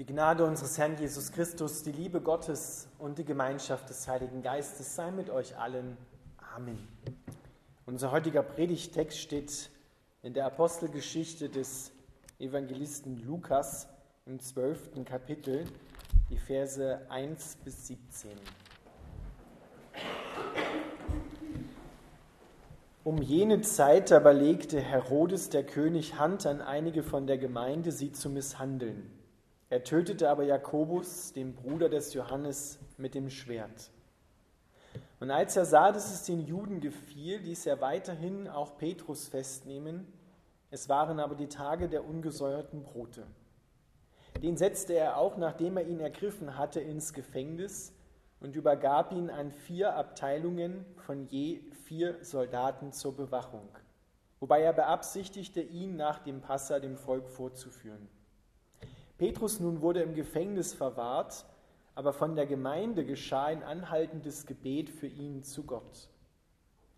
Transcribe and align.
Die 0.00 0.06
Gnade 0.06 0.46
unseres 0.46 0.78
Herrn 0.78 0.96
Jesus 0.96 1.30
Christus, 1.30 1.82
die 1.82 1.92
Liebe 1.92 2.22
Gottes 2.22 2.88
und 2.98 3.18
die 3.18 3.24
Gemeinschaft 3.26 3.90
des 3.90 4.08
Heiligen 4.08 4.40
Geistes 4.40 4.96
sei 4.96 5.10
mit 5.10 5.28
euch 5.28 5.58
allen. 5.58 5.98
Amen. 6.56 6.88
Unser 7.84 8.10
heutiger 8.10 8.42
Predigtext 8.42 9.18
steht 9.18 9.68
in 10.22 10.32
der 10.32 10.46
Apostelgeschichte 10.46 11.50
des 11.50 11.92
Evangelisten 12.38 13.22
Lukas 13.26 13.88
im 14.24 14.40
zwölften 14.40 15.04
Kapitel, 15.04 15.66
die 16.30 16.38
Verse 16.38 17.02
1 17.10 17.58
bis 17.62 17.88
17. 17.88 18.30
Um 23.04 23.20
jene 23.20 23.60
Zeit 23.60 24.12
aber 24.12 24.32
legte 24.32 24.80
Herodes 24.80 25.50
der 25.50 25.64
König 25.64 26.18
Hand 26.18 26.46
an 26.46 26.62
einige 26.62 27.02
von 27.02 27.26
der 27.26 27.36
Gemeinde, 27.36 27.92
sie 27.92 28.12
zu 28.12 28.30
misshandeln. 28.30 29.19
Er 29.70 29.84
tötete 29.84 30.28
aber 30.28 30.42
Jakobus, 30.42 31.32
den 31.32 31.54
Bruder 31.54 31.88
des 31.88 32.12
Johannes, 32.12 32.80
mit 32.96 33.14
dem 33.14 33.30
Schwert. 33.30 33.92
Und 35.20 35.30
als 35.30 35.56
er 35.56 35.64
sah, 35.64 35.92
dass 35.92 36.12
es 36.12 36.24
den 36.24 36.44
Juden 36.44 36.80
gefiel, 36.80 37.38
ließ 37.38 37.66
er 37.66 37.80
weiterhin 37.80 38.48
auch 38.48 38.76
Petrus 38.78 39.28
festnehmen. 39.28 40.12
Es 40.72 40.88
waren 40.88 41.20
aber 41.20 41.36
die 41.36 41.48
Tage 41.48 41.88
der 41.88 42.04
ungesäuerten 42.04 42.82
Brote. 42.82 43.24
Den 44.42 44.56
setzte 44.56 44.94
er 44.94 45.16
auch, 45.18 45.36
nachdem 45.36 45.76
er 45.76 45.86
ihn 45.86 46.00
ergriffen 46.00 46.58
hatte, 46.58 46.80
ins 46.80 47.12
Gefängnis 47.12 47.92
und 48.40 48.56
übergab 48.56 49.12
ihn 49.12 49.30
an 49.30 49.52
vier 49.52 49.94
Abteilungen 49.94 50.84
von 50.96 51.26
je 51.28 51.60
vier 51.84 52.24
Soldaten 52.24 52.92
zur 52.92 53.16
Bewachung, 53.16 53.68
wobei 54.40 54.62
er 54.62 54.72
beabsichtigte, 54.72 55.60
ihn 55.60 55.94
nach 55.94 56.18
dem 56.18 56.40
Passa 56.40 56.80
dem 56.80 56.96
Volk 56.96 57.28
vorzuführen. 57.28 58.08
Petrus 59.20 59.60
nun 59.60 59.82
wurde 59.82 60.00
im 60.00 60.14
Gefängnis 60.14 60.72
verwahrt, 60.72 61.44
aber 61.94 62.14
von 62.14 62.36
der 62.36 62.46
Gemeinde 62.46 63.04
geschah 63.04 63.44
ein 63.44 63.62
anhaltendes 63.62 64.46
Gebet 64.46 64.88
für 64.88 65.08
ihn 65.08 65.42
zu 65.42 65.64
Gott. 65.64 66.08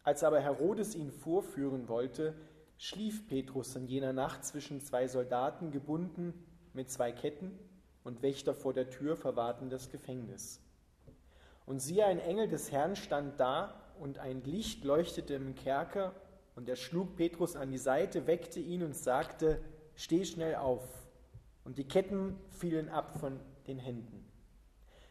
Als 0.04 0.22
aber 0.22 0.38
Herodes 0.38 0.94
ihn 0.94 1.10
vorführen 1.10 1.88
wollte, 1.88 2.34
schlief 2.78 3.26
Petrus 3.26 3.74
in 3.74 3.88
jener 3.88 4.12
Nacht 4.12 4.44
zwischen 4.44 4.80
zwei 4.80 5.08
Soldaten 5.08 5.72
gebunden 5.72 6.32
mit 6.74 6.92
zwei 6.92 7.10
Ketten 7.10 7.58
und 8.04 8.22
Wächter 8.22 8.54
vor 8.54 8.72
der 8.72 8.88
Tür 8.88 9.16
verwahrten 9.16 9.68
das 9.68 9.90
Gefängnis. 9.90 10.60
Und 11.66 11.80
siehe, 11.80 12.06
ein 12.06 12.20
Engel 12.20 12.46
des 12.46 12.70
Herrn 12.70 12.94
stand 12.94 13.40
da, 13.40 13.74
und 13.98 14.18
ein 14.18 14.44
Licht 14.44 14.84
leuchtete 14.84 15.34
im 15.34 15.56
Kerker, 15.56 16.14
und 16.54 16.68
er 16.68 16.76
schlug 16.76 17.16
Petrus 17.16 17.56
an 17.56 17.72
die 17.72 17.78
Seite, 17.78 18.28
weckte 18.28 18.60
ihn 18.60 18.84
und 18.84 18.94
sagte, 18.94 19.60
Steh 19.96 20.24
schnell 20.24 20.54
auf. 20.54 21.01
Und 21.64 21.78
die 21.78 21.86
Ketten 21.86 22.38
fielen 22.50 22.88
ab 22.88 23.18
von 23.18 23.38
den 23.66 23.78
Händen. 23.78 24.24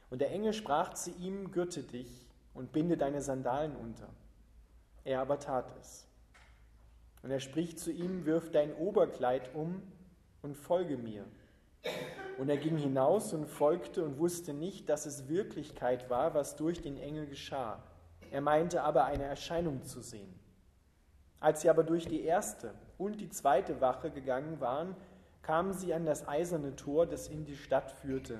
Und 0.10 0.20
der 0.20 0.32
Engel 0.32 0.54
sprach 0.54 0.94
zu 0.94 1.12
ihm, 1.12 1.52
Gürte 1.52 1.84
dich 1.84 2.28
und 2.54 2.72
binde 2.72 2.98
deine 2.98 3.22
Sandalen 3.22 3.76
unter. 3.76 4.10
Er 5.04 5.22
aber 5.22 5.40
tat 5.40 5.74
es. 5.80 6.08
Und 7.24 7.32
er 7.32 7.40
spricht 7.40 7.80
zu 7.80 7.92
ihm, 7.92 8.26
wirf 8.26 8.52
dein 8.52 8.74
Oberkleid 8.76 9.54
um 9.56 9.82
und 10.42 10.56
folge 10.56 10.98
mir. 10.98 11.26
Und 12.38 12.50
er 12.50 12.58
ging 12.58 12.78
hinaus 12.78 13.34
und 13.34 13.46
folgte 13.46 14.04
und 14.04 14.18
wusste 14.18 14.54
nicht, 14.54 14.90
dass 14.90 15.06
es 15.06 15.28
Wirklichkeit 15.28 16.10
war, 16.10 16.34
was 16.34 16.56
durch 16.56 16.82
den 16.82 16.98
Engel 16.98 17.28
geschah. 17.28 17.82
Er 18.32 18.42
meinte 18.42 18.84
aber 18.84 19.06
eine 19.06 19.24
Erscheinung 19.24 19.84
zu 19.84 20.02
sehen. 20.02 20.40
Als 21.40 21.62
sie 21.62 21.70
aber 21.70 21.84
durch 21.84 22.08
die 22.08 22.24
erste 22.24 22.74
und 22.98 23.20
die 23.20 23.30
zweite 23.30 23.82
Wache 23.82 24.12
gegangen 24.12 24.60
waren, 24.60 24.96
kamen 25.42 25.74
sie 25.74 25.94
an 25.94 26.06
das 26.06 26.28
eiserne 26.28 26.76
Tor, 26.76 27.06
das 27.06 27.28
in 27.28 27.46
die 27.46 27.56
Stadt 27.56 27.92
führte, 27.92 28.40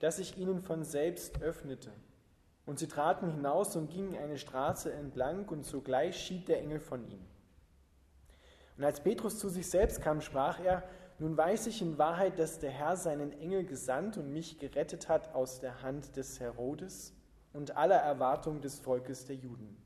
das 0.00 0.16
sich 0.16 0.36
ihnen 0.38 0.60
von 0.60 0.84
selbst 0.84 1.42
öffnete. 1.42 1.92
Und 2.66 2.78
sie 2.78 2.88
traten 2.88 3.30
hinaus 3.30 3.76
und 3.76 3.90
gingen 3.90 4.16
eine 4.16 4.38
Straße 4.38 4.92
entlang, 4.92 5.48
und 5.48 5.64
sogleich 5.64 6.16
schied 6.16 6.48
der 6.48 6.60
Engel 6.60 6.80
von 6.80 7.06
ihnen. 7.08 7.26
Und 8.76 8.84
als 8.84 9.00
Petrus 9.00 9.38
zu 9.38 9.48
sich 9.48 9.68
selbst 9.68 10.00
kam, 10.00 10.20
sprach 10.20 10.60
er, 10.60 10.82
nun 11.18 11.36
weiß 11.36 11.66
ich 11.66 11.82
in 11.82 11.98
Wahrheit, 11.98 12.38
dass 12.38 12.60
der 12.60 12.70
Herr 12.70 12.96
seinen 12.96 13.32
Engel 13.40 13.64
gesandt 13.64 14.16
und 14.16 14.32
mich 14.32 14.58
gerettet 14.58 15.08
hat 15.08 15.34
aus 15.34 15.60
der 15.60 15.82
Hand 15.82 16.16
des 16.16 16.40
Herodes 16.40 17.14
und 17.52 17.76
aller 17.76 17.96
Erwartung 17.96 18.62
des 18.62 18.78
Volkes 18.78 19.26
der 19.26 19.36
Juden. 19.36 19.76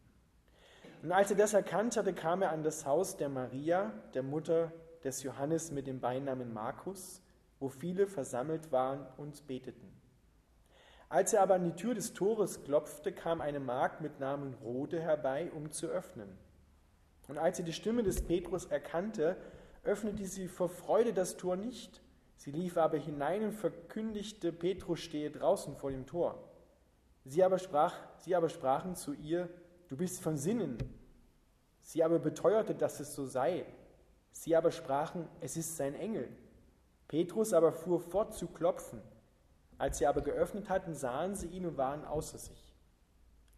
Und 1.03 1.11
als 1.11 1.33
er 1.33 1.37
das 1.37 1.53
erkannt 1.53 1.97
hatte, 1.97 2.15
kam 2.15 2.43
er 2.43 2.53
an 2.53 2.63
das 2.63 2.87
Haus 2.87 3.17
der 3.17 3.29
Maria, 3.29 3.93
der 4.15 4.23
Mutter 4.23 4.73
des 5.05 5.23
Johannes 5.23 5.71
mit 5.71 5.87
dem 5.87 6.01
Beinamen 6.01 6.53
Markus, 6.53 7.21
wo 7.61 7.69
viele 7.69 8.07
versammelt 8.07 8.73
waren 8.73 9.07
und 9.17 9.47
beteten. 9.47 9.93
Als 11.09 11.33
er 11.33 11.43
aber 11.43 11.55
an 11.55 11.65
die 11.65 11.77
Tür 11.77 11.95
des 11.95 12.15
Tores 12.15 12.65
klopfte, 12.65 13.13
kam 13.13 13.41
eine 13.41 13.61
Magd 13.61 14.01
mit 14.01 14.19
Namen 14.19 14.55
Rode 14.55 15.01
herbei, 15.01 15.51
um 15.55 15.71
zu 15.71 15.87
öffnen. 15.87 16.37
Und 17.29 17.39
als 17.39 17.57
sie 17.57 17.63
die 17.63 17.73
Stimme 17.73 18.03
des 18.03 18.23
Petrus 18.23 18.65
erkannte, 18.67 19.37
öffnete 19.85 20.25
sie 20.27 20.49
vor 20.49 20.69
Freude 20.69 21.13
das 21.13 21.37
Tor 21.37 21.57
nicht. 21.57 22.03
Sie 22.37 22.51
lief 22.51 22.77
aber 22.77 22.99
hinein 22.99 23.45
und 23.45 23.53
verkündigte, 23.53 24.53
Petrus 24.53 25.01
stehe 25.01 25.31
draußen 25.31 25.77
vor 25.77 25.91
dem 25.91 26.07
Tor. 26.07 26.43
Sie 27.25 27.43
aber, 27.43 27.59
sprach, 27.59 27.95
sie 28.19 28.35
aber 28.35 28.49
sprachen 28.49 28.97
zu 28.97 29.15
ihr, 29.15 29.49
du 29.89 29.97
bist 29.97 30.21
von 30.21 30.37
Sinnen. 30.37 30.77
Sie 31.81 32.03
aber 32.03 32.19
beteuerte, 32.19 32.75
dass 32.75 33.01
es 33.01 33.15
so 33.15 33.25
sei. 33.25 33.65
Sie 34.35 34.57
aber 34.57 34.73
sprachen, 34.73 35.29
es 35.41 35.57
ist 35.57 35.77
sein 35.77 35.95
Engel. 35.95 36.29
Petrus 37.09 37.53
aber 37.53 37.73
fuhr 37.73 38.01
fort 38.01 38.35
zu 38.35 38.49
klopfen. 38.49 39.01
Als 39.79 39.99
sie 39.99 40.07
aber 40.07 40.21
geöffnet 40.21 40.69
hatten, 40.69 40.95
sahen 40.95 41.35
sie 41.37 41.47
ihn 41.47 41.65
und 41.65 41.79
waren 41.79 42.05
außer 42.05 42.39
sich. 42.39 42.75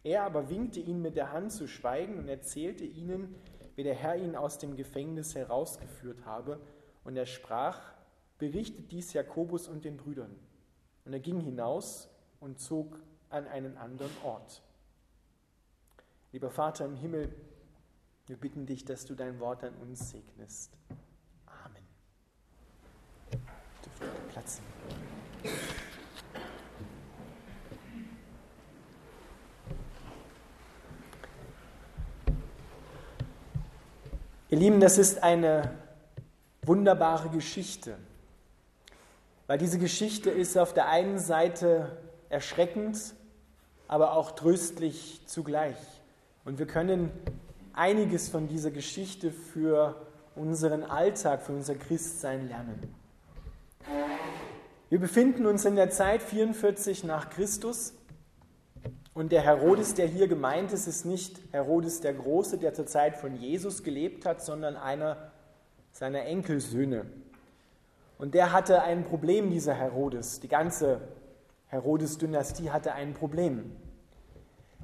Er 0.03 0.23
aber 0.23 0.49
winkte 0.49 0.79
ihnen 0.79 1.01
mit 1.01 1.15
der 1.15 1.33
Hand 1.33 1.51
zu 1.51 1.67
schweigen 1.67 2.17
und 2.19 2.29
erzählte 2.29 2.85
ihnen, 2.85 3.35
wie 3.75 3.83
der 3.83 3.95
Herr 3.95 4.15
ihn 4.15 4.35
aus 4.35 4.59
dem 4.59 4.75
Gefängnis 4.75 5.35
herausgeführt 5.35 6.25
habe. 6.25 6.59
Und 7.03 7.17
er 7.17 7.25
sprach, 7.25 7.81
berichtet 8.37 8.91
dies 8.91 9.13
Jakobus 9.13 9.67
und 9.67 9.83
den 9.83 9.97
Brüdern. 9.97 10.35
Und 11.05 11.13
er 11.13 11.19
ging 11.19 11.39
hinaus 11.39 12.07
und 12.39 12.59
zog 12.59 12.99
an 13.29 13.47
einen 13.47 13.77
anderen 13.77 14.11
Ort. 14.23 14.61
Lieber 16.31 16.51
Vater 16.51 16.85
im 16.85 16.95
Himmel, 16.95 17.33
wir 18.27 18.35
bitten 18.35 18.65
dich, 18.65 18.83
dass 18.83 19.05
du 19.05 19.15
dein 19.15 19.39
Wort 19.39 19.63
an 19.63 19.73
uns 19.75 20.09
segnest. 20.09 20.71
Amen. 21.45 21.83
Dürft 23.31 24.27
Platz 24.29 24.59
nehmen. 24.59 25.57
Ihr 34.49 34.57
Lieben, 34.57 34.79
das 34.81 34.97
ist 34.97 35.23
eine 35.23 35.73
wunderbare 36.63 37.29
Geschichte, 37.29 37.97
weil 39.45 39.57
diese 39.57 39.79
Geschichte 39.79 40.29
ist 40.29 40.57
auf 40.57 40.73
der 40.73 40.89
einen 40.89 41.19
Seite 41.19 41.97
erschreckend, 42.29 43.13
aber 43.87 44.13
auch 44.13 44.31
tröstlich 44.31 45.21
zugleich. 45.25 45.77
Und 46.43 46.59
wir 46.59 46.67
können 46.67 47.11
einiges 47.77 48.29
von 48.29 48.47
dieser 48.47 48.71
Geschichte 48.71 49.31
für 49.31 49.95
unseren 50.35 50.83
Alltag, 50.83 51.41
für 51.41 51.53
unser 51.53 51.75
Christsein 51.75 52.47
lernen. 52.47 52.93
Wir 54.89 54.99
befinden 54.99 55.45
uns 55.45 55.65
in 55.65 55.75
der 55.75 55.89
Zeit 55.89 56.21
44 56.21 57.03
nach 57.03 57.29
Christus 57.29 57.93
und 59.13 59.31
der 59.31 59.41
Herodes, 59.41 59.95
der 59.95 60.05
hier 60.05 60.27
gemeint 60.27 60.71
ist, 60.73 60.87
ist 60.87 61.03
nicht 61.03 61.41
Herodes 61.51 62.01
der 62.01 62.13
Große, 62.13 62.59
der 62.59 62.73
zur 62.73 62.85
Zeit 62.85 63.17
von 63.17 63.35
Jesus 63.35 63.83
gelebt 63.83 64.25
hat, 64.25 64.43
sondern 64.43 64.75
einer 64.75 65.31
seiner 65.91 66.21
Enkelsöhne. 66.25 67.05
Und 68.19 68.33
der 68.33 68.53
hatte 68.53 68.83
ein 68.83 69.05
Problem, 69.05 69.49
dieser 69.49 69.73
Herodes. 69.73 70.39
Die 70.39 70.47
ganze 70.47 71.01
Herodes-Dynastie 71.67 72.69
hatte 72.69 72.93
ein 72.93 73.13
Problem, 73.13 73.75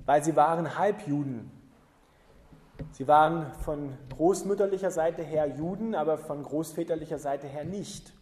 weil 0.06 0.24
sie 0.24 0.36
waren 0.36 0.78
Halbjuden. 0.78 1.52
Sie 2.92 3.08
waren 3.08 3.52
von 3.64 3.98
großmütterlicher 4.16 4.92
Seite 4.92 5.24
her 5.24 5.48
Juden, 5.48 5.96
aber 5.96 6.18
von 6.18 6.44
großväterlicher 6.44 7.20
Seite 7.20 7.48
her 7.48 7.64
nicht. 7.64 8.14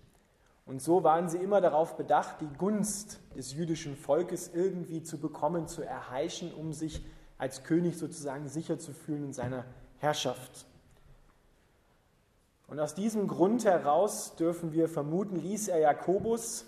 Und 0.66 0.82
so 0.82 1.04
waren 1.04 1.28
sie 1.28 1.38
immer 1.38 1.60
darauf 1.60 1.98
bedacht, 1.98 2.42
die 2.42 2.58
Gunst 2.58 3.20
des 3.36 3.54
jüdischen 3.54 3.96
Volkes 3.98 4.52
irgendwie 4.54 5.04
zu 5.04 5.18
bekommen, 5.18 5.68
zu 5.68 5.82
erheischen, 5.82 6.54
um 6.54 6.72
sich 6.72 7.04
als 7.38 7.64
König 7.64 7.98
sozusagen 7.98 8.48
sicher 8.48 8.78
zu 8.78 8.94
fühlen 8.94 9.26
in 9.26 9.34
seiner 9.34 9.66
Herrschaft. 9.98 10.66
Und 12.68 12.80
aus 12.80 12.96
diesem 12.96 13.28
Grund 13.28 13.66
heraus 13.66 14.36
dürfen 14.38 14.72
wir 14.72 14.88
vermuten, 14.88 15.36
ließ 15.36 15.68
er 15.68 15.80
Jakobus, 15.80 16.66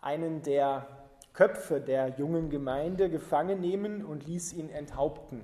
einen 0.00 0.42
der 0.42 0.86
Köpfe 1.34 1.80
der 1.80 2.08
jungen 2.18 2.48
Gemeinde, 2.48 3.10
gefangen 3.10 3.60
nehmen 3.60 4.04
und 4.04 4.26
ließ 4.26 4.54
ihn 4.54 4.70
enthaupten. 4.70 5.42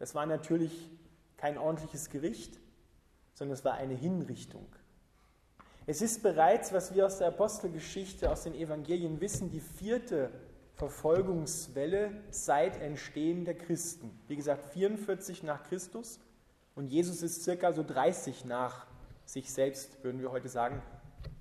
Das 0.00 0.14
war 0.14 0.26
natürlich 0.26 0.90
kein 1.36 1.58
ordentliches 1.58 2.08
Gericht, 2.08 2.58
sondern 3.34 3.54
es 3.54 3.64
war 3.64 3.74
eine 3.74 3.94
Hinrichtung. 3.94 4.66
Es 5.86 6.00
ist 6.00 6.22
bereits, 6.22 6.72
was 6.72 6.94
wir 6.94 7.04
aus 7.04 7.18
der 7.18 7.28
Apostelgeschichte, 7.28 8.30
aus 8.30 8.44
den 8.44 8.54
Evangelien 8.54 9.20
wissen, 9.20 9.50
die 9.50 9.60
vierte 9.60 10.30
Verfolgungswelle 10.74 12.12
seit 12.30 12.80
Entstehen 12.80 13.44
der 13.44 13.58
Christen. 13.58 14.10
Wie 14.26 14.36
gesagt, 14.36 14.64
44 14.72 15.42
nach 15.42 15.64
Christus 15.64 16.18
und 16.74 16.86
Jesus 16.86 17.22
ist 17.22 17.44
circa 17.44 17.72
so 17.72 17.82
30 17.82 18.46
nach 18.46 18.86
sich 19.26 19.52
selbst, 19.52 20.02
würden 20.02 20.22
wir 20.22 20.32
heute 20.32 20.48
sagen, 20.48 20.82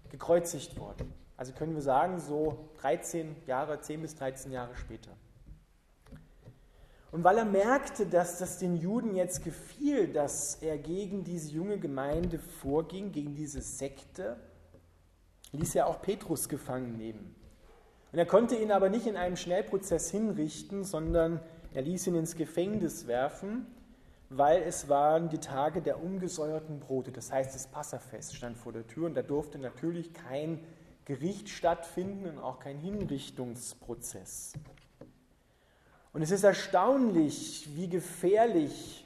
gekreuzigt 0.10 0.78
worden. 0.78 1.14
Also 1.38 1.54
können 1.54 1.76
wir 1.76 1.82
sagen, 1.82 2.20
so 2.20 2.70
13 2.82 3.38
Jahre, 3.48 3.80
10 3.80 4.02
bis 4.02 4.16
13 4.16 4.52
Jahre 4.52 4.76
später. 4.76 5.12
Und 7.12 7.24
weil 7.24 7.38
er 7.38 7.46
merkte, 7.46 8.06
dass 8.06 8.38
das 8.38 8.60
den 8.60 8.78
Juden 8.78 9.16
jetzt 9.16 9.44
gefiel, 9.44 10.08
dass 10.14 10.56
er 10.62 10.78
gegen 10.78 11.24
diese 11.24 11.52
junge 11.52 11.80
Gemeinde 11.80 12.38
vorging, 12.38 13.12
gegen 13.12 13.36
diese 13.36 13.62
Sekte, 13.62 14.38
ließ 15.52 15.76
er 15.76 15.88
auch 15.88 16.02
Petrus 16.02 16.50
gefangen 16.50 16.98
nehmen. 16.98 17.36
Und 18.12 18.20
er 18.20 18.26
konnte 18.26 18.56
ihn 18.56 18.72
aber 18.72 18.90
nicht 18.90 19.08
in 19.08 19.18
einem 19.18 19.36
Schnellprozess 19.36 20.12
hinrichten, 20.12 20.84
sondern 20.84 21.40
er 21.74 21.82
ließ 21.82 22.08
ihn 22.08 22.16
ins 22.16 22.36
Gefängnis 22.36 23.08
werfen, 23.08 23.68
weil 24.30 24.62
es 24.62 24.90
waren 24.90 25.30
die 25.30 25.40
Tage 25.40 25.82
der 25.82 26.04
ungesäuerten 26.04 26.80
Brote. 26.80 27.12
Das 27.12 27.32
heißt, 27.32 27.54
das 27.54 27.68
Passafest 27.68 28.36
stand 28.36 28.58
vor 28.58 28.72
der 28.72 28.86
Tür 28.86 29.08
und 29.08 29.16
da 29.16 29.24
durfte 29.24 29.58
natürlich 29.58 30.14
kein 30.14 30.64
Gericht 31.06 31.50
stattfinden 31.50 32.28
und 32.28 32.38
auch 32.40 32.60
kein 32.60 32.78
Hinrichtungsprozess. 32.78 34.54
Und 36.14 36.22
es 36.22 36.32
ist 36.32 36.44
erstaunlich, 36.44 37.70
wie 37.76 37.88
gefährlich 37.88 39.06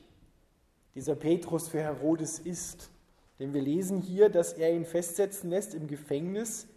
dieser 0.95 1.15
Petrus 1.15 1.67
für 1.67 1.79
Herodes 1.79 2.39
ist. 2.39 2.89
Denn 3.39 3.53
wir 3.53 3.61
lesen 3.61 3.99
hier, 3.99 4.29
dass 4.29 4.53
er 4.53 4.73
ihn 4.73 4.85
festsetzen 4.85 5.49
lässt 5.49 5.73
im 5.73 5.87
Gefängnis 5.87 6.67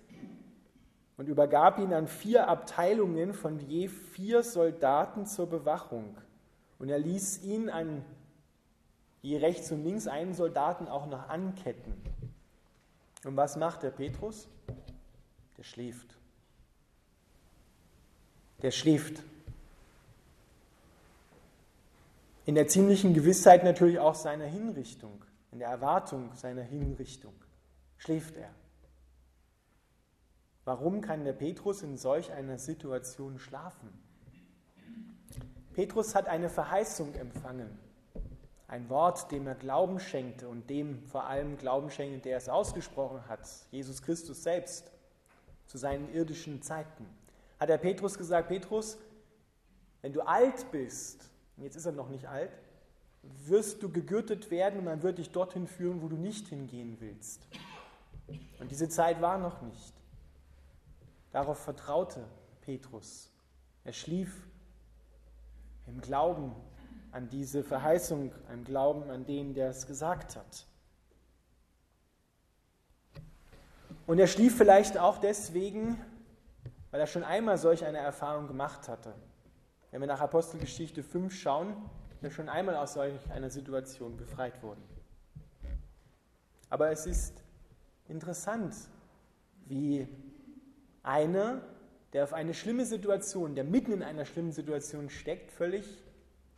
und 1.17 1.29
übergab 1.29 1.79
ihn 1.79 1.93
an 1.93 2.09
vier 2.09 2.49
Abteilungen 2.49 3.35
von 3.35 3.61
je 3.61 3.89
vier 3.89 4.43
Soldaten 4.43 5.27
zur 5.27 5.47
Bewachung. 5.47 6.17
Und 6.79 6.89
er 6.89 6.99
ließ 6.99 7.43
ihn 7.43 7.71
an 7.71 8.05
je 9.23 9.39
rechts 9.39 9.71
und 9.73 9.85
links 9.85 10.07
einen 10.07 10.35
Soldaten 10.35 10.89
auch 10.89 11.07
noch 11.07 11.29
anketten. 11.29 11.95
Und 13.25 13.37
was 13.37 13.57
macht 13.57 13.83
der 13.83 13.91
Petrus? 13.91 14.49
Der 15.57 15.63
schläft. 15.63 16.17
Der 18.63 18.71
schläft. 18.71 19.23
In 22.47 22.55
der 22.55 22.69
ziemlichen 22.69 23.13
Gewissheit 23.13 23.65
natürlich 23.65 23.99
auch 23.99 24.15
seiner 24.15 24.45
Hinrichtung, 24.45 25.25
in 25.51 25.59
der 25.59 25.69
Erwartung 25.69 26.33
seiner 26.37 26.63
Hinrichtung, 26.63 27.35
schläft 27.97 28.37
er. 28.37 28.55
Warum 30.65 31.01
kann 31.01 31.25
der 31.25 31.33
Petrus 31.33 31.83
in 31.83 31.97
solch 31.97 32.31
einer 32.33 32.59
Situation 32.59 33.41
schlafen? 33.41 33.89
Petrus 35.73 36.15
hat 36.15 36.29
eine 36.29 36.49
Verheißung 36.49 37.17
empfangen, 37.17 37.81
ein 38.69 38.89
Wort, 38.91 39.33
dem 39.33 39.49
er 39.49 39.57
Glauben 39.57 39.99
schenkte 39.99 40.49
und 40.49 40.71
dem 40.71 41.03
vor 41.03 41.25
allem 41.25 41.59
Glauben 41.59 41.91
schenkte, 41.91 42.29
der 42.29 42.37
es 42.37 42.49
ausgesprochen 42.49 43.29
hat, 43.29 43.41
Jesus 43.73 44.03
Christus 44.03 44.45
selbst, 44.45 44.93
zu 45.67 45.79
seinen 45.79 46.15
irdischen 46.15 46.63
Zeiten. 46.63 47.07
Hat 47.59 47.71
er 47.71 47.79
Petrus 47.79 48.17
gesagt, 48.17 48.47
Petrus, 48.47 48.99
wenn 50.01 50.13
du 50.13 50.21
alt 50.21 50.71
bist, 50.71 51.29
jetzt 51.57 51.77
ist 51.77 51.87
er 51.87 51.93
noch 51.93 52.09
nicht 52.09 52.29
alt, 52.29 52.51
wirst 53.47 53.83
du 53.83 53.91
gegürtet 53.91 54.51
werden 54.51 54.79
und 54.79 54.85
man 54.85 55.03
wird 55.03 55.19
dich 55.19 55.31
dorthin 55.31 55.67
führen, 55.67 56.03
wo 56.03 56.09
du 56.09 56.17
nicht 56.17 56.49
hingehen 56.49 56.97
willst. 57.01 57.47
Und 58.61 58.71
diese 58.71 58.89
Zeit 58.89 59.21
war 59.21 59.39
noch 59.39 59.63
nicht. 59.63 59.95
Darauf 61.33 61.59
vertraute 61.59 62.25
Petrus. 62.63 63.31
Er 63.85 63.93
schlief 63.93 64.47
im 65.87 66.01
Glauben 66.01 66.55
an 67.13 67.29
diese 67.29 67.63
Verheißung, 67.63 68.33
im 68.53 68.65
Glauben 68.65 69.11
an 69.11 69.25
den, 69.25 69.55
der 69.55 69.71
es 69.71 69.87
gesagt 69.87 70.37
hat. 70.37 70.67
Und 74.07 74.19
er 74.19 74.27
schlief 74.27 74.57
vielleicht 74.57 74.99
auch 74.99 75.19
deswegen, 75.19 76.01
weil 76.91 77.01
er 77.01 77.07
schon 77.07 77.25
einmal 77.25 77.59
solch 77.59 77.85
eine 77.85 77.99
Erfahrung 77.99 78.47
gemacht 78.47 78.89
hatte. 78.89 79.15
Wenn 79.91 80.01
wir 80.01 80.09
nach 80.09 80.21
Apostelgeschichte 80.21 81.03
5 81.03 81.35
schauen, 81.35 81.75
wir 82.21 82.31
schon 82.31 82.49
einmal 82.49 82.77
aus 82.77 82.95
solch 82.95 83.31
einer 83.31 83.51
Situation 83.51 84.17
befreit 84.17 84.63
wurden. 84.63 84.83
Aber 86.69 86.91
es 86.91 87.07
ist 87.07 87.43
interessant, 88.09 88.75
wie 89.67 90.09
einer, 91.03 91.63
der 92.13 92.25
auf 92.25 92.33
eine 92.33 92.55
schlimme 92.55 92.85
Situation, 92.85 93.55
der 93.55 93.65
mitten 93.65 93.93
in 93.93 94.03
einer 94.03 94.25
schlimmen 94.25 94.53
Situation 94.53 95.09
steckt, 95.09 95.53
völlig 95.53 96.03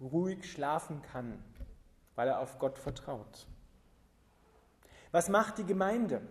ruhig 0.00 0.50
schlafen 0.50 1.02
kann, 1.02 1.42
weil 2.14 2.28
er 2.28 2.40
auf 2.40 2.58
Gott 2.58 2.78
vertraut. 2.78 3.46
Was 5.10 5.28
macht 5.28 5.58
die 5.58 5.64
Gemeinde? 5.64 6.22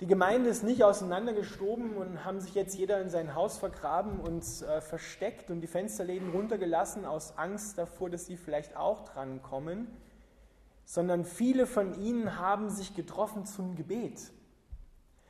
Die 0.00 0.06
Gemeinde 0.06 0.50
ist 0.50 0.62
nicht 0.62 0.84
auseinandergestoben 0.84 1.96
und 1.96 2.22
haben 2.22 2.38
sich 2.40 2.54
jetzt 2.54 2.76
jeder 2.76 3.00
in 3.00 3.08
sein 3.08 3.34
Haus 3.34 3.56
vergraben 3.56 4.20
und 4.20 4.44
äh, 4.62 4.82
versteckt 4.82 5.50
und 5.50 5.62
die 5.62 5.66
Fensterläden 5.66 6.32
runtergelassen 6.32 7.06
aus 7.06 7.38
Angst 7.38 7.78
davor, 7.78 8.10
dass 8.10 8.26
sie 8.26 8.36
vielleicht 8.36 8.76
auch 8.76 9.04
drankommen, 9.04 9.86
sondern 10.84 11.24
viele 11.24 11.66
von 11.66 11.98
ihnen 11.98 12.38
haben 12.38 12.68
sich 12.68 12.94
getroffen 12.94 13.46
zum 13.46 13.74
Gebet. 13.74 14.32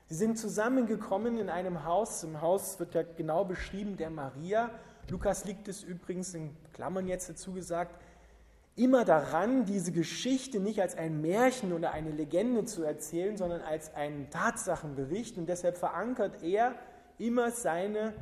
Sie 0.08 0.14
sind 0.14 0.36
zusammengekommen 0.36 1.38
in 1.38 1.48
einem 1.48 1.84
Haus. 1.84 2.24
Im 2.24 2.40
Haus 2.40 2.80
wird 2.80 2.94
ja 2.94 3.02
genau 3.02 3.44
beschrieben 3.44 3.96
der 3.96 4.10
Maria. 4.10 4.70
Lukas 5.08 5.44
liegt 5.44 5.68
es 5.68 5.84
übrigens 5.84 6.34
in 6.34 6.56
Klammern 6.72 7.06
jetzt 7.06 7.28
dazu 7.28 7.52
gesagt, 7.52 8.00
immer 8.76 9.04
daran, 9.04 9.64
diese 9.64 9.90
Geschichte 9.90 10.60
nicht 10.60 10.80
als 10.80 10.96
ein 10.96 11.20
Märchen 11.20 11.72
oder 11.72 11.92
eine 11.92 12.10
Legende 12.10 12.64
zu 12.64 12.82
erzählen, 12.82 13.36
sondern 13.36 13.62
als 13.62 13.94
einen 13.94 14.30
Tatsachenbericht. 14.30 15.38
Und 15.38 15.48
deshalb 15.48 15.78
verankert 15.78 16.42
er 16.42 16.74
immer 17.18 17.50
seine 17.50 18.12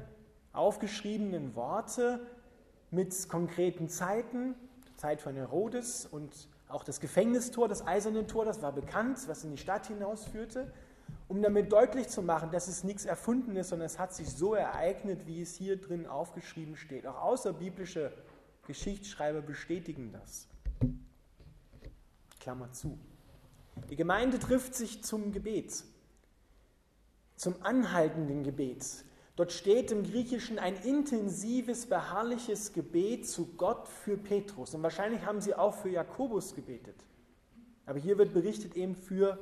aufgeschriebenen 0.53 1.57
Worte 1.57 2.21
mit 2.91 3.29
konkreten 3.29 3.89
Zeiten, 3.89 4.55
Zeit 4.97 5.21
von 5.21 5.35
Herodes 5.35 6.07
und 6.07 6.33
auch 6.69 6.85
das 6.85 7.01
Gefängnistor, 7.01 7.69
das 7.69 7.87
eiserne 7.87 8.27
Tor, 8.27 8.45
das 8.45 8.63
war 8.63 8.73
bekannt, 8.73 9.19
was 9.27 9.45
in 9.45 9.51
die 9.51 9.59
Stadt 9.59 9.87
hinausführte 9.87 10.73
um 11.29 11.43
damit 11.43 11.73
deutlich 11.73 12.09
zu 12.09 12.23
machen, 12.23 12.51
dass 12.51 12.69
es 12.69 12.85
nichts 12.85 13.05
Erfundenes, 13.05 13.71
sondern 13.71 13.87
es 13.87 13.99
hat 13.99 14.15
sich 14.15 14.31
so 14.31 14.55
ereignet, 14.55 15.27
wie 15.27 15.43
es 15.43 15.55
hier 15.55 15.81
drin 15.81 16.07
aufgeschrieben 16.07 16.77
steht. 16.77 17.07
Auch 17.07 17.21
außerbiblische 17.23 18.13
Geschichtsschreiber 18.67 19.43
bestätigen 19.43 20.13
das. 20.13 20.49
Klammer 22.41 22.71
zu. 22.73 22.99
Die 23.91 23.97
Gemeinde 23.97 24.39
trifft 24.39 24.75
sich 24.75 25.03
zum 25.03 25.33
Gebet, 25.33 25.85
zum 27.37 27.55
anhaltenden 27.63 28.45
Gebet. 28.45 29.05
Dort 29.37 29.51
steht 29.51 29.91
im 29.91 30.05
Griechischen 30.05 30.61
ein 30.61 30.77
intensives, 30.77 31.87
beharrliches 31.87 32.73
Gebet 32.73 33.27
zu 33.29 33.47
Gott 33.57 33.89
für 33.89 34.17
Petrus. 34.17 34.75
Und 34.75 34.83
wahrscheinlich 34.83 35.25
haben 35.27 35.41
sie 35.41 35.55
auch 35.55 35.75
für 35.75 35.89
Jakobus 35.89 36.55
gebetet. 36.55 36.95
Aber 37.85 37.99
hier 37.99 38.17
wird 38.17 38.33
berichtet 38.33 38.77
eben 38.77 38.95
für 38.95 39.39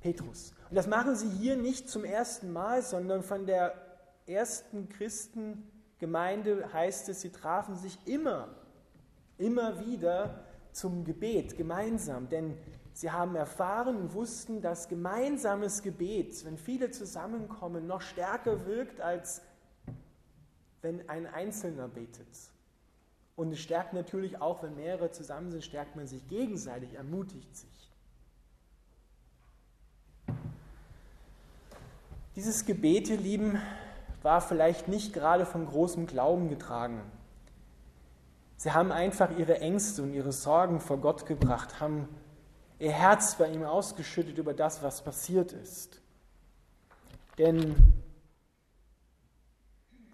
Petrus. 0.00 0.54
Und 0.70 0.76
das 0.76 0.86
machen 0.86 1.14
sie 1.14 1.28
hier 1.28 1.56
nicht 1.56 1.88
zum 1.90 2.04
ersten 2.04 2.52
Mal, 2.52 2.82
sondern 2.82 3.22
von 3.22 3.46
der 3.46 3.74
ersten 4.26 4.88
Christengemeinde 6.02 6.72
heißt 6.72 7.08
es, 7.10 7.20
sie 7.20 7.30
trafen 7.30 7.76
sich 7.76 7.96
immer, 8.08 8.48
immer 9.38 9.78
wieder 9.86 10.44
zum 10.72 11.04
Gebet 11.04 11.56
gemeinsam. 11.56 12.28
Denn 12.28 12.58
sie 12.92 13.12
haben 13.12 13.36
erfahren 13.36 13.96
und 13.96 14.12
wussten, 14.12 14.60
dass 14.60 14.88
gemeinsames 14.88 15.80
Gebet, 15.80 16.44
wenn 16.44 16.58
viele 16.58 16.90
zusammenkommen, 16.90 17.86
noch 17.86 18.00
stärker 18.00 18.66
wirkt, 18.66 19.00
als 19.00 19.42
wenn 20.80 21.08
ein 21.08 21.24
Einzelner 21.26 21.86
betet. 21.86 22.50
Und 23.36 23.52
es 23.52 23.60
stärkt 23.60 23.92
natürlich 23.92 24.40
auch, 24.40 24.64
wenn 24.64 24.74
mehrere 24.74 25.12
zusammen 25.12 25.52
sind, 25.52 25.62
stärkt 25.62 25.94
man 25.94 26.08
sich 26.08 26.26
gegenseitig, 26.26 26.94
ermutigt 26.94 27.56
sich. 27.56 27.90
Dieses 32.34 32.64
Gebet, 32.64 33.08
ihr 33.08 33.18
Lieben, 33.18 33.60
war 34.24 34.40
vielleicht 34.40 34.88
nicht 34.88 35.12
gerade 35.12 35.46
von 35.46 35.66
großem 35.66 36.06
Glauben 36.06 36.48
getragen. 36.48 37.00
Sie 38.56 38.72
haben 38.72 38.92
einfach 38.92 39.36
ihre 39.36 39.58
Ängste 39.58 40.02
und 40.02 40.12
ihre 40.14 40.32
Sorgen 40.32 40.80
vor 40.80 40.98
Gott 40.98 41.26
gebracht, 41.26 41.80
haben 41.80 42.08
ihr 42.78 42.92
Herz 42.92 43.36
bei 43.36 43.48
ihm 43.48 43.64
ausgeschüttet 43.64 44.38
über 44.38 44.54
das, 44.54 44.82
was 44.82 45.02
passiert 45.02 45.52
ist. 45.52 46.00
Denn 47.38 47.74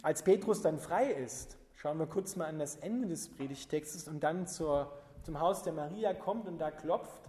als 0.02 0.22
Petrus 0.22 0.62
dann 0.62 0.78
frei 0.78 1.10
ist, 1.10 1.58
schauen 1.74 1.98
wir 1.98 2.06
kurz 2.06 2.36
mal 2.36 2.46
an 2.46 2.58
das 2.58 2.76
Ende 2.76 3.08
des 3.08 3.28
Predigtextes 3.28 4.08
und 4.08 4.20
dann 4.20 4.46
zur, 4.46 4.92
zum 5.22 5.40
Haus 5.40 5.62
der 5.62 5.72
Maria 5.72 6.14
kommt 6.14 6.46
und 6.46 6.58
da 6.58 6.70
klopft, 6.70 7.28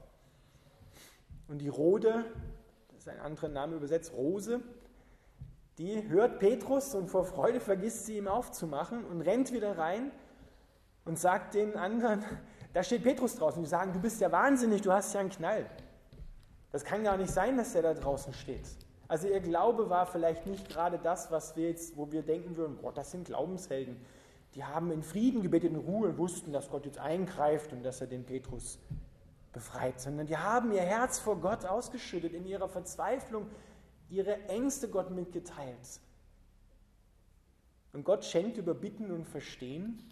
Und 1.48 1.58
die 1.60 1.68
Rode, 1.68 2.26
das 2.90 3.00
ist 3.00 3.10
ein 3.10 3.20
anderer 3.20 3.50
Name 3.50 3.76
übersetzt, 3.76 4.14
Rose, 4.14 4.62
die 5.80 6.10
hört 6.10 6.40
Petrus 6.40 6.94
und 6.94 7.10
vor 7.10 7.24
Freude 7.24 7.62
vergisst 7.62 8.06
sie 8.06 8.18
ihm 8.18 8.28
aufzumachen 8.28 9.06
und 9.06 9.22
rennt 9.22 9.54
wieder 9.54 9.78
rein 9.78 10.12
und 11.06 11.18
sagt 11.18 11.54
den 11.54 11.78
anderen, 11.78 12.24
da 12.74 12.84
steht 12.84 13.04
Petrus 13.04 13.36
draußen. 13.36 13.64
Die 13.64 13.70
sagen, 13.70 13.94
du 13.94 14.00
bist 14.00 14.20
ja 14.20 14.30
wahnsinnig, 14.30 14.82
du 14.82 14.92
hast 14.92 15.14
ja 15.14 15.22
einen 15.22 15.30
Knall. 15.30 15.66
Das 16.74 16.84
kann 16.84 17.06
gar 17.06 17.16
nicht 17.16 17.32
sein, 17.32 17.56
dass 17.56 17.72
der 17.72 17.82
da 17.82 17.94
draußen 17.94 18.34
steht. 18.34 18.68
Also 19.08 19.30
ihr 19.30 19.40
Glaube 19.40 19.90
war 19.90 20.06
vielleicht 20.06 20.46
nicht 20.46 20.68
gerade 20.70 21.00
das, 21.02 21.32
was 21.32 21.56
wir 21.56 21.70
jetzt, 21.70 21.96
wo 21.96 22.12
wir 22.12 22.24
denken 22.24 22.58
würden, 22.58 22.78
boah, 22.82 22.92
das 22.92 23.12
sind 23.12 23.26
Glaubenshelden. 23.26 23.96
Die 24.56 24.66
haben 24.66 24.92
in 24.92 25.02
Frieden 25.02 25.42
gebetet, 25.42 25.72
in 25.72 25.78
Ruhe, 25.78 26.18
wussten, 26.18 26.52
dass 26.52 26.70
Gott 26.70 26.86
jetzt 26.86 27.00
eingreift 27.00 27.72
und 27.72 27.84
dass 27.84 28.02
er 28.02 28.08
den 28.08 28.26
Petrus 28.26 28.80
befreit, 29.54 30.00
sondern 30.00 30.28
die 30.28 30.38
haben 30.38 30.74
ihr 30.74 30.82
Herz 30.82 31.20
vor 31.20 31.38
Gott 31.38 31.66
ausgeschüttet, 31.66 32.34
in 32.34 32.46
ihrer 32.46 32.68
Verzweiflung 32.68 33.48
ihre 34.10 34.48
Ängste 34.48 34.90
Gott 34.90 35.12
mitgeteilt. 35.12 36.00
Und 37.94 38.04
Gott 38.04 38.26
schenkt 38.26 38.58
über 38.58 38.74
Bitten 38.74 39.12
und 39.12 39.26
Verstehen, 39.26 40.04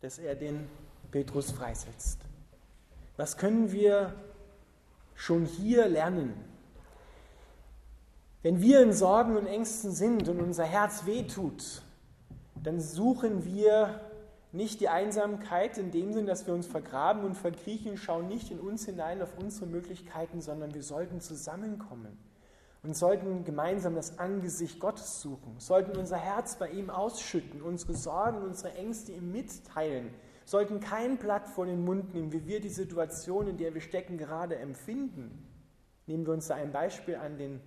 dass 0.00 0.18
er 0.18 0.34
den 0.34 0.68
Petrus 1.10 1.50
freisetzt. 1.50 2.20
Was 3.16 3.36
können 3.36 3.72
wir 3.72 4.14
schon 5.14 5.46
hier 5.46 5.88
lernen? 5.88 6.34
Wenn 8.42 8.60
wir 8.60 8.82
in 8.82 8.92
Sorgen 8.92 9.36
und 9.36 9.46
Ängsten 9.46 9.92
sind 9.92 10.28
und 10.28 10.40
unser 10.40 10.64
Herz 10.64 11.06
wehtut, 11.06 11.82
dann 12.62 12.80
suchen 12.80 13.44
wir 13.44 14.00
nicht 14.54 14.80
die 14.80 14.88
Einsamkeit 14.88 15.78
in 15.78 15.90
dem 15.90 16.12
Sinn, 16.12 16.26
dass 16.26 16.46
wir 16.46 16.54
uns 16.54 16.66
vergraben 16.66 17.24
und 17.24 17.34
verkriechen, 17.34 17.96
schauen 17.96 18.28
nicht 18.28 18.52
in 18.52 18.60
uns 18.60 18.86
hinein 18.86 19.20
auf 19.20 19.36
unsere 19.36 19.66
Möglichkeiten, 19.66 20.40
sondern 20.40 20.72
wir 20.74 20.84
sollten 20.84 21.20
zusammenkommen 21.20 22.16
und 22.84 22.96
sollten 22.96 23.44
gemeinsam 23.44 23.96
das 23.96 24.18
Angesicht 24.20 24.78
Gottes 24.78 25.20
suchen, 25.20 25.56
sollten 25.58 25.96
unser 25.96 26.18
Herz 26.18 26.56
bei 26.56 26.70
ihm 26.70 26.88
ausschütten, 26.88 27.62
unsere 27.62 27.94
Sorgen, 27.94 28.42
unsere 28.42 28.74
Ängste 28.74 29.10
ihm 29.10 29.32
mitteilen, 29.32 30.14
sollten 30.44 30.78
kein 30.78 31.16
Blatt 31.16 31.48
vor 31.48 31.66
den 31.66 31.84
Mund 31.84 32.14
nehmen, 32.14 32.32
wie 32.32 32.46
wir 32.46 32.60
die 32.60 32.68
Situation, 32.68 33.48
in 33.48 33.56
der 33.56 33.74
wir 33.74 33.80
stecken, 33.80 34.18
gerade 34.18 34.56
empfinden. 34.56 35.48
Nehmen 36.06 36.26
wir 36.26 36.32
uns 36.32 36.46
da 36.46 36.54
ein 36.54 36.70
Beispiel 36.70 37.16
an 37.16 37.38
den 37.38 37.60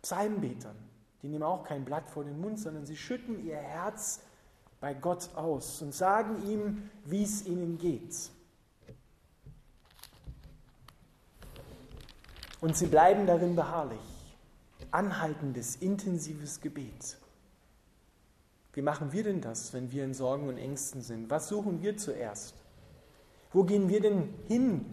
Psalmbetern. 0.00 0.76
Die 1.22 1.28
nehmen 1.28 1.42
auch 1.42 1.64
kein 1.64 1.84
Blatt 1.84 2.08
vor 2.08 2.24
den 2.24 2.40
Mund, 2.40 2.58
sondern 2.58 2.86
sie 2.86 2.96
schütten 2.96 3.44
ihr 3.44 3.56
Herz 3.56 4.22
bei 4.80 4.94
Gott 4.94 5.28
aus 5.36 5.82
und 5.82 5.94
sagen 5.94 6.42
ihm, 6.48 6.90
wie 7.04 7.22
es 7.22 7.46
ihnen 7.46 7.78
geht. 7.78 8.30
Und 12.60 12.76
sie 12.76 12.86
bleiben 12.86 13.26
darin 13.26 13.54
beharrlich. 13.54 13.98
Anhaltendes, 14.90 15.76
intensives 15.76 16.60
Gebet. 16.60 17.18
Wie 18.72 18.82
machen 18.82 19.12
wir 19.12 19.24
denn 19.24 19.40
das, 19.40 19.72
wenn 19.72 19.92
wir 19.92 20.04
in 20.04 20.14
Sorgen 20.14 20.48
und 20.48 20.56
Ängsten 20.56 21.02
sind? 21.02 21.30
Was 21.30 21.48
suchen 21.48 21.82
wir 21.82 21.96
zuerst? 21.96 22.54
Wo 23.52 23.64
gehen 23.64 23.88
wir 23.88 24.00
denn 24.00 24.32
hin, 24.46 24.84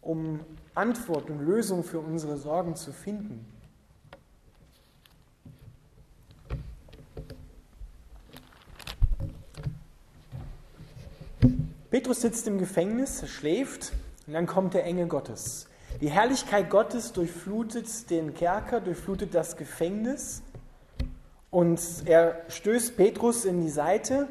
um 0.00 0.40
Antwort 0.74 1.30
und 1.30 1.40
Lösung 1.40 1.84
für 1.84 2.00
unsere 2.00 2.36
Sorgen 2.36 2.74
zu 2.74 2.92
finden? 2.92 3.46
Petrus 11.92 12.22
sitzt 12.22 12.46
im 12.46 12.56
Gefängnis, 12.56 13.28
schläft 13.28 13.92
und 14.26 14.32
dann 14.32 14.46
kommt 14.46 14.72
der 14.72 14.86
Engel 14.86 15.08
Gottes. 15.08 15.68
Die 16.00 16.08
Herrlichkeit 16.08 16.70
Gottes 16.70 17.12
durchflutet 17.12 18.08
den 18.08 18.32
Kerker, 18.32 18.80
durchflutet 18.80 19.34
das 19.34 19.58
Gefängnis 19.58 20.42
und 21.50 21.78
er 22.06 22.44
stößt 22.48 22.96
Petrus 22.96 23.44
in 23.44 23.60
die 23.60 23.68
Seite. 23.68 24.26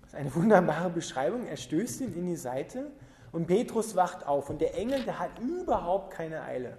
Das 0.00 0.12
ist 0.12 0.14
eine 0.14 0.34
wunderbare 0.34 0.88
Beschreibung. 0.88 1.46
Er 1.46 1.58
stößt 1.58 2.00
ihn 2.00 2.14
in 2.14 2.26
die 2.26 2.36
Seite 2.36 2.90
und 3.32 3.48
Petrus 3.48 3.94
wacht 3.94 4.26
auf. 4.26 4.48
Und 4.48 4.62
der 4.62 4.74
Engel, 4.74 5.04
der 5.04 5.18
hat 5.18 5.38
überhaupt 5.40 6.14
keine 6.14 6.40
Eile. 6.40 6.78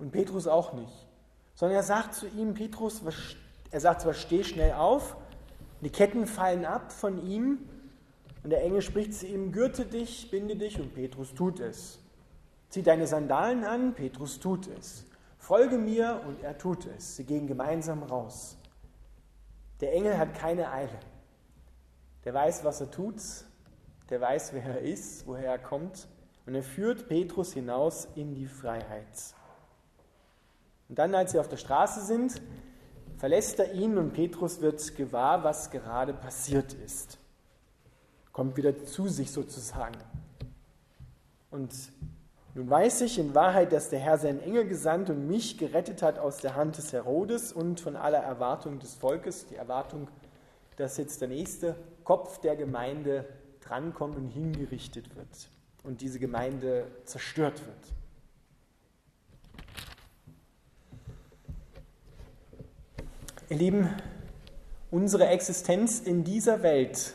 Und 0.00 0.10
Petrus 0.10 0.48
auch 0.48 0.72
nicht. 0.72 1.06
Sondern 1.54 1.76
er 1.76 1.84
sagt 1.84 2.14
zu 2.14 2.26
ihm, 2.26 2.54
Petrus, 2.54 3.02
er 3.70 3.80
sagt 3.80 4.00
zwar, 4.00 4.14
steh 4.14 4.42
schnell 4.42 4.72
auf, 4.72 5.16
die 5.80 5.90
Ketten 5.90 6.26
fallen 6.26 6.64
ab 6.64 6.90
von 6.90 7.24
ihm 7.24 7.60
und 8.46 8.50
der 8.50 8.62
Engel 8.62 8.80
spricht 8.80 9.12
zu 9.12 9.26
ihm, 9.26 9.50
gürte 9.50 9.86
dich, 9.86 10.30
binde 10.30 10.54
dich 10.54 10.78
und 10.78 10.94
Petrus 10.94 11.34
tut 11.34 11.58
es. 11.58 11.98
Zieh 12.68 12.84
deine 12.84 13.08
Sandalen 13.08 13.64
an, 13.64 13.92
Petrus 13.92 14.38
tut 14.38 14.68
es. 14.68 15.04
Folge 15.36 15.78
mir 15.78 16.22
und 16.24 16.44
er 16.44 16.56
tut 16.56 16.86
es. 16.86 17.16
Sie 17.16 17.24
gehen 17.24 17.48
gemeinsam 17.48 18.04
raus. 18.04 18.56
Der 19.80 19.92
Engel 19.94 20.16
hat 20.16 20.34
keine 20.34 20.70
Eile. 20.70 20.96
Der 22.24 22.34
weiß, 22.34 22.62
was 22.62 22.80
er 22.80 22.88
tut. 22.88 23.20
Der 24.10 24.20
weiß, 24.20 24.52
wer 24.52 24.62
er 24.62 24.80
ist, 24.80 25.26
woher 25.26 25.50
er 25.50 25.58
kommt. 25.58 26.06
Und 26.46 26.54
er 26.54 26.62
führt 26.62 27.08
Petrus 27.08 27.52
hinaus 27.52 28.06
in 28.14 28.36
die 28.36 28.46
Freiheit. 28.46 29.34
Und 30.88 31.00
dann, 31.00 31.16
als 31.16 31.32
sie 31.32 31.40
auf 31.40 31.48
der 31.48 31.56
Straße 31.56 32.02
sind, 32.02 32.40
verlässt 33.16 33.58
er 33.58 33.72
ihn 33.72 33.98
und 33.98 34.12
Petrus 34.12 34.60
wird 34.60 34.94
gewahr, 34.94 35.42
was 35.42 35.72
gerade 35.72 36.14
passiert 36.14 36.74
ist 36.74 37.18
kommt 38.36 38.58
wieder 38.58 38.84
zu 38.84 39.08
sich 39.08 39.30
sozusagen. 39.30 39.96
Und 41.50 41.72
nun 42.54 42.68
weiß 42.68 43.00
ich 43.00 43.18
in 43.18 43.34
Wahrheit, 43.34 43.72
dass 43.72 43.88
der 43.88 43.98
Herr 43.98 44.18
seinen 44.18 44.40
Engel 44.40 44.68
gesandt 44.68 45.08
und 45.08 45.26
mich 45.26 45.56
gerettet 45.56 46.02
hat 46.02 46.18
aus 46.18 46.36
der 46.36 46.54
Hand 46.54 46.76
des 46.76 46.92
Herodes 46.92 47.50
und 47.50 47.80
von 47.80 47.96
aller 47.96 48.18
Erwartung 48.18 48.78
des 48.78 48.94
Volkes, 48.94 49.46
die 49.46 49.56
Erwartung, 49.56 50.08
dass 50.76 50.98
jetzt 50.98 51.22
der 51.22 51.28
nächste 51.28 51.76
Kopf 52.04 52.38
der 52.38 52.56
Gemeinde 52.56 53.24
drankommt 53.62 54.16
und 54.16 54.26
hingerichtet 54.26 55.16
wird 55.16 55.48
und 55.82 56.02
diese 56.02 56.18
Gemeinde 56.18 56.88
zerstört 57.06 57.62
wird. 57.64 57.94
Ihr 63.48 63.56
Lieben, 63.56 63.94
unsere 64.90 65.26
Existenz 65.28 66.00
in 66.00 66.22
dieser 66.22 66.62
Welt 66.62 67.14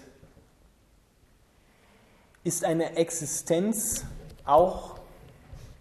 ist 2.43 2.65
eine 2.65 2.95
Existenz 2.95 4.05
auch 4.45 5.00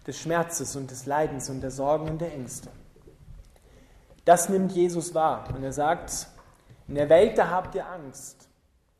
des 0.05 0.19
Schmerzes 0.19 0.75
und 0.75 0.91
des 0.91 1.05
Leidens 1.05 1.49
und 1.49 1.61
der 1.61 1.71
Sorgen 1.71 2.09
und 2.09 2.19
der 2.19 2.33
Ängste. 2.33 2.69
Das 4.25 4.49
nimmt 4.49 4.71
Jesus 4.71 5.13
wahr 5.13 5.47
und 5.55 5.63
er 5.63 5.73
sagt, 5.73 6.27
in 6.87 6.95
der 6.95 7.09
Welt, 7.09 7.37
da 7.37 7.49
habt 7.49 7.73
ihr 7.75 7.87
Angst. 7.87 8.49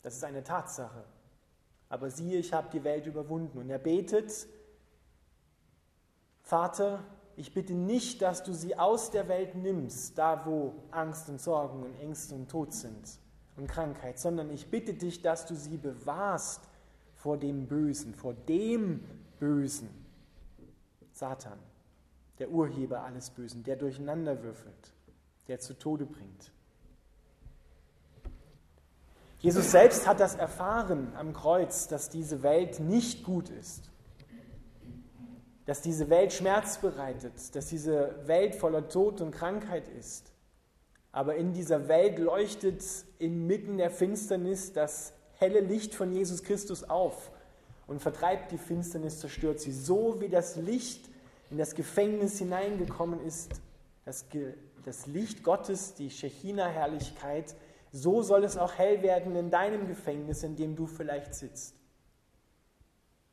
Das 0.01 0.15
ist 0.15 0.24
eine 0.24 0.44
Tatsache. 0.44 1.03
Aber 1.89 2.10
siehe, 2.10 2.39
ich 2.39 2.53
habe 2.53 2.70
die 2.72 2.84
Welt 2.84 3.06
überwunden. 3.06 3.58
Und 3.58 3.70
er 3.70 3.80
betet, 3.80 4.48
Vater, 6.41 7.03
ich 7.36 7.53
bitte 7.53 7.74
nicht, 7.74 8.22
dass 8.22 8.44
du 8.44 8.53
sie 8.53 8.77
aus 8.77 9.12
der 9.12 9.27
Welt 9.27 9.56
nimmst, 9.56 10.18
da 10.18 10.46
wo 10.46 10.74
Angst 10.91 11.30
und 11.30 11.41
Sorgen 11.41 11.84
und 11.84 12.00
Ängste 12.00 12.34
und 12.34 12.50
Tod 12.50 12.74
sind 12.74 13.20
und 13.58 13.68
Krankheit, 13.68 14.20
sondern 14.20 14.50
ich 14.51 14.70
bitte 14.72 14.94
dich, 14.94 15.22
dass 15.22 15.46
du 15.46 15.56
sie 15.56 15.77
bewahrst 15.77 16.62
vor 17.22 17.38
dem 17.38 17.68
Bösen, 17.68 18.16
vor 18.16 18.34
dem 18.34 19.04
Bösen. 19.40 19.90
Satan, 21.13 21.60
der 22.40 22.50
Urheber 22.50 23.04
alles 23.04 23.30
Bösen, 23.30 23.63
der 23.63 23.75
durcheinander 23.75 24.42
würfelt, 24.42 24.94
der 25.48 25.60
zu 25.60 25.78
Tode 25.78 26.08
bringt. 26.08 26.51
Jesus 29.38 29.72
selbst 29.72 30.08
hat 30.08 30.20
das 30.20 30.34
erfahren 30.36 31.13
am 31.16 31.34
Kreuz, 31.34 31.88
dass 31.88 32.10
diese 32.10 32.42
Welt 32.42 32.80
nicht 32.80 33.24
gut 33.24 33.50
ist, 33.50 33.92
dass 35.66 35.82
diese 35.82 36.10
Welt 36.10 36.34
Schmerz 36.34 36.80
bereitet, 36.80 37.56
dass 37.56 37.68
diese 37.68 38.16
Welt 38.25 38.56
voller 38.56 38.88
Tod 38.88 39.22
und 39.22 39.30
Krankheit 39.30 39.88
ist. 39.90 40.32
Aber 41.12 41.36
in 41.36 41.54
dieser 41.54 41.88
Welt 41.88 42.18
leuchtet 42.18 42.84
inmitten 43.20 43.78
der 43.78 43.92
Finsternis 43.92 44.74
das 44.74 45.13
helle 45.41 45.60
Licht 45.60 45.95
von 45.95 46.13
Jesus 46.13 46.43
Christus 46.43 46.83
auf 46.83 47.31
und 47.88 48.00
vertreibt 48.00 48.51
die 48.51 48.57
Finsternis, 48.57 49.19
zerstört 49.19 49.60
sie. 49.60 49.71
So 49.71 50.21
wie 50.21 50.29
das 50.29 50.55
Licht 50.55 51.10
in 51.50 51.57
das 51.57 51.75
Gefängnis 51.75 52.38
hineingekommen 52.38 53.19
ist, 53.25 53.60
das, 54.05 54.25
das 54.86 55.07
Licht 55.07 55.43
Gottes, 55.43 55.95
die 55.95 56.12
Shechina-Herrlichkeit, 56.12 57.55
so 57.91 58.21
soll 58.21 58.43
es 58.43 58.55
auch 58.55 58.75
hell 58.75 59.01
werden 59.01 59.36
in 59.36 59.50
deinem 59.50 59.88
Gefängnis, 59.88 60.43
in 60.43 60.55
dem 60.55 60.75
du 60.75 60.86
vielleicht 60.86 61.33
sitzt. 61.33 61.75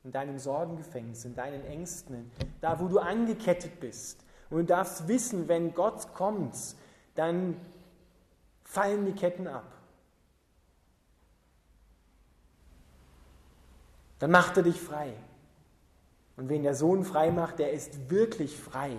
In 0.03 0.11
deinem 0.11 0.39
Sorgengefängnis, 0.39 1.25
in 1.25 1.35
deinen 1.35 1.63
Ängsten, 1.65 2.31
da 2.59 2.79
wo 2.79 2.87
du 2.87 2.99
angekettet 2.99 3.79
bist. 3.79 4.25
Und 4.49 4.57
du 4.57 4.65
darfst 4.65 5.07
wissen, 5.07 5.47
wenn 5.47 5.73
Gott 5.75 6.13
kommt, 6.15 6.55
dann 7.15 7.55
fallen 8.63 9.05
die 9.05 9.13
Ketten 9.13 9.47
ab. 9.47 9.78
Dann 14.19 14.31
macht 14.31 14.57
er 14.57 14.63
dich 14.63 14.79
frei. 14.79 15.13
Und 16.35 16.49
wen 16.49 16.63
der 16.63 16.75
Sohn 16.75 17.03
frei 17.03 17.31
macht, 17.31 17.59
der 17.59 17.71
ist 17.71 18.09
wirklich 18.09 18.55
frei. 18.55 18.97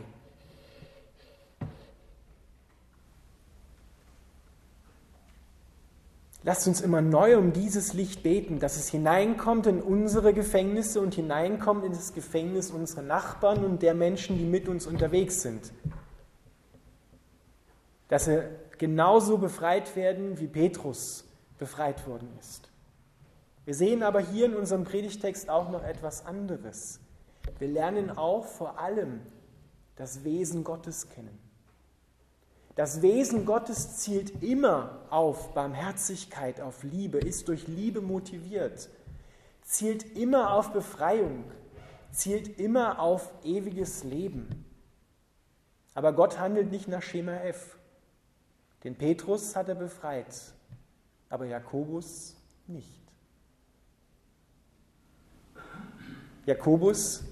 Lasst 6.42 6.66
uns 6.66 6.80
immer 6.80 7.02
neu 7.02 7.36
um 7.36 7.52
dieses 7.52 7.92
Licht 7.92 8.22
beten, 8.22 8.60
dass 8.60 8.76
es 8.76 8.88
hineinkommt 8.88 9.66
in 9.66 9.82
unsere 9.82 10.32
Gefängnisse 10.32 11.00
und 11.00 11.14
hineinkommt 11.14 11.84
in 11.84 11.92
das 11.92 12.14
Gefängnis 12.14 12.70
unserer 12.70 13.02
Nachbarn 13.02 13.62
und 13.62 13.82
der 13.82 13.92
Menschen, 13.92 14.38
die 14.38 14.46
mit 14.46 14.66
uns 14.66 14.86
unterwegs 14.86 15.42
sind. 15.42 15.70
Dass 18.08 18.24
sie 18.24 18.42
genauso 18.78 19.36
befreit 19.36 19.94
werden, 19.96 20.40
wie 20.40 20.46
Petrus 20.46 21.24
befreit 21.58 22.06
worden 22.06 22.30
ist. 22.40 22.69
Wir 23.64 23.74
sehen 23.74 24.02
aber 24.02 24.20
hier 24.20 24.46
in 24.46 24.56
unserem 24.56 24.84
Predigtext 24.84 25.48
auch 25.50 25.70
noch 25.70 25.82
etwas 25.84 26.24
anderes. 26.24 27.00
Wir 27.58 27.68
lernen 27.68 28.10
auch 28.10 28.46
vor 28.46 28.78
allem 28.78 29.20
das 29.96 30.24
Wesen 30.24 30.64
Gottes 30.64 31.08
kennen. 31.10 31.38
Das 32.74 33.02
Wesen 33.02 33.44
Gottes 33.44 33.98
zielt 33.98 34.42
immer 34.42 35.06
auf 35.10 35.52
Barmherzigkeit, 35.52 36.60
auf 36.60 36.82
Liebe, 36.82 37.18
ist 37.18 37.48
durch 37.48 37.68
Liebe 37.68 38.00
motiviert, 38.00 38.88
zielt 39.62 40.16
immer 40.16 40.54
auf 40.54 40.72
Befreiung, 40.72 41.44
zielt 42.10 42.58
immer 42.58 43.00
auf 43.00 43.30
ewiges 43.44 44.04
Leben. 44.04 44.64
Aber 45.94 46.14
Gott 46.14 46.38
handelt 46.38 46.70
nicht 46.70 46.88
nach 46.88 47.02
Schema 47.02 47.34
F. 47.40 47.76
Den 48.84 48.96
Petrus 48.96 49.56
hat 49.56 49.68
er 49.68 49.74
befreit, 49.74 50.34
aber 51.28 51.44
Jakobus 51.44 52.36
nicht. 52.66 52.99
Jakobus 56.46 57.24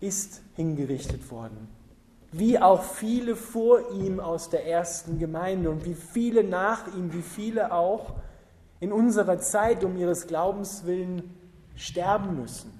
ist 0.00 0.42
hingerichtet 0.56 1.30
worden 1.30 1.68
wie 2.36 2.58
auch 2.58 2.82
viele 2.82 3.36
vor 3.36 3.92
ihm 3.92 4.18
aus 4.18 4.50
der 4.50 4.66
ersten 4.66 5.20
Gemeinde 5.20 5.70
und 5.70 5.84
wie 5.84 5.94
viele 5.94 6.42
nach 6.42 6.92
ihm, 6.96 7.12
wie 7.12 7.22
viele 7.22 7.72
auch 7.72 8.14
in 8.80 8.92
unserer 8.92 9.38
Zeit 9.38 9.84
um 9.84 9.96
ihres 9.96 10.26
Glaubens 10.26 10.84
willen 10.84 11.32
sterben 11.76 12.40
müssen. 12.40 12.72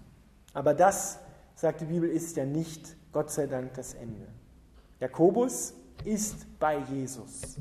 Aber 0.54 0.74
das, 0.74 1.20
sagt 1.54 1.82
die 1.82 1.84
Bibel, 1.84 2.08
ist 2.08 2.36
ja 2.36 2.44
nicht, 2.44 2.96
Gott 3.12 3.30
sei 3.30 3.46
Dank, 3.46 3.74
das 3.74 3.94
Ende. 3.94 4.26
Jakobus 4.98 5.74
ist 6.04 6.58
bei 6.58 6.78
Jesus. 6.92 7.56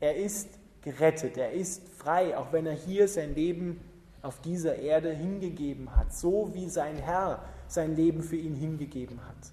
Er 0.00 0.16
ist 0.16 0.48
gerettet, 0.82 1.38
er 1.38 1.52
ist 1.52 1.88
frei, 1.96 2.36
auch 2.36 2.52
wenn 2.52 2.66
er 2.66 2.74
hier 2.74 3.08
sein 3.08 3.34
Leben 3.34 3.80
auf 4.22 4.40
dieser 4.40 4.76
Erde 4.76 5.10
hingegeben 5.12 5.94
hat, 5.96 6.14
so 6.14 6.50
wie 6.54 6.68
sein 6.68 6.96
Herr 6.96 7.42
sein 7.66 7.94
Leben 7.94 8.22
für 8.22 8.36
ihn 8.36 8.54
hingegeben 8.54 9.20
hat. 9.26 9.52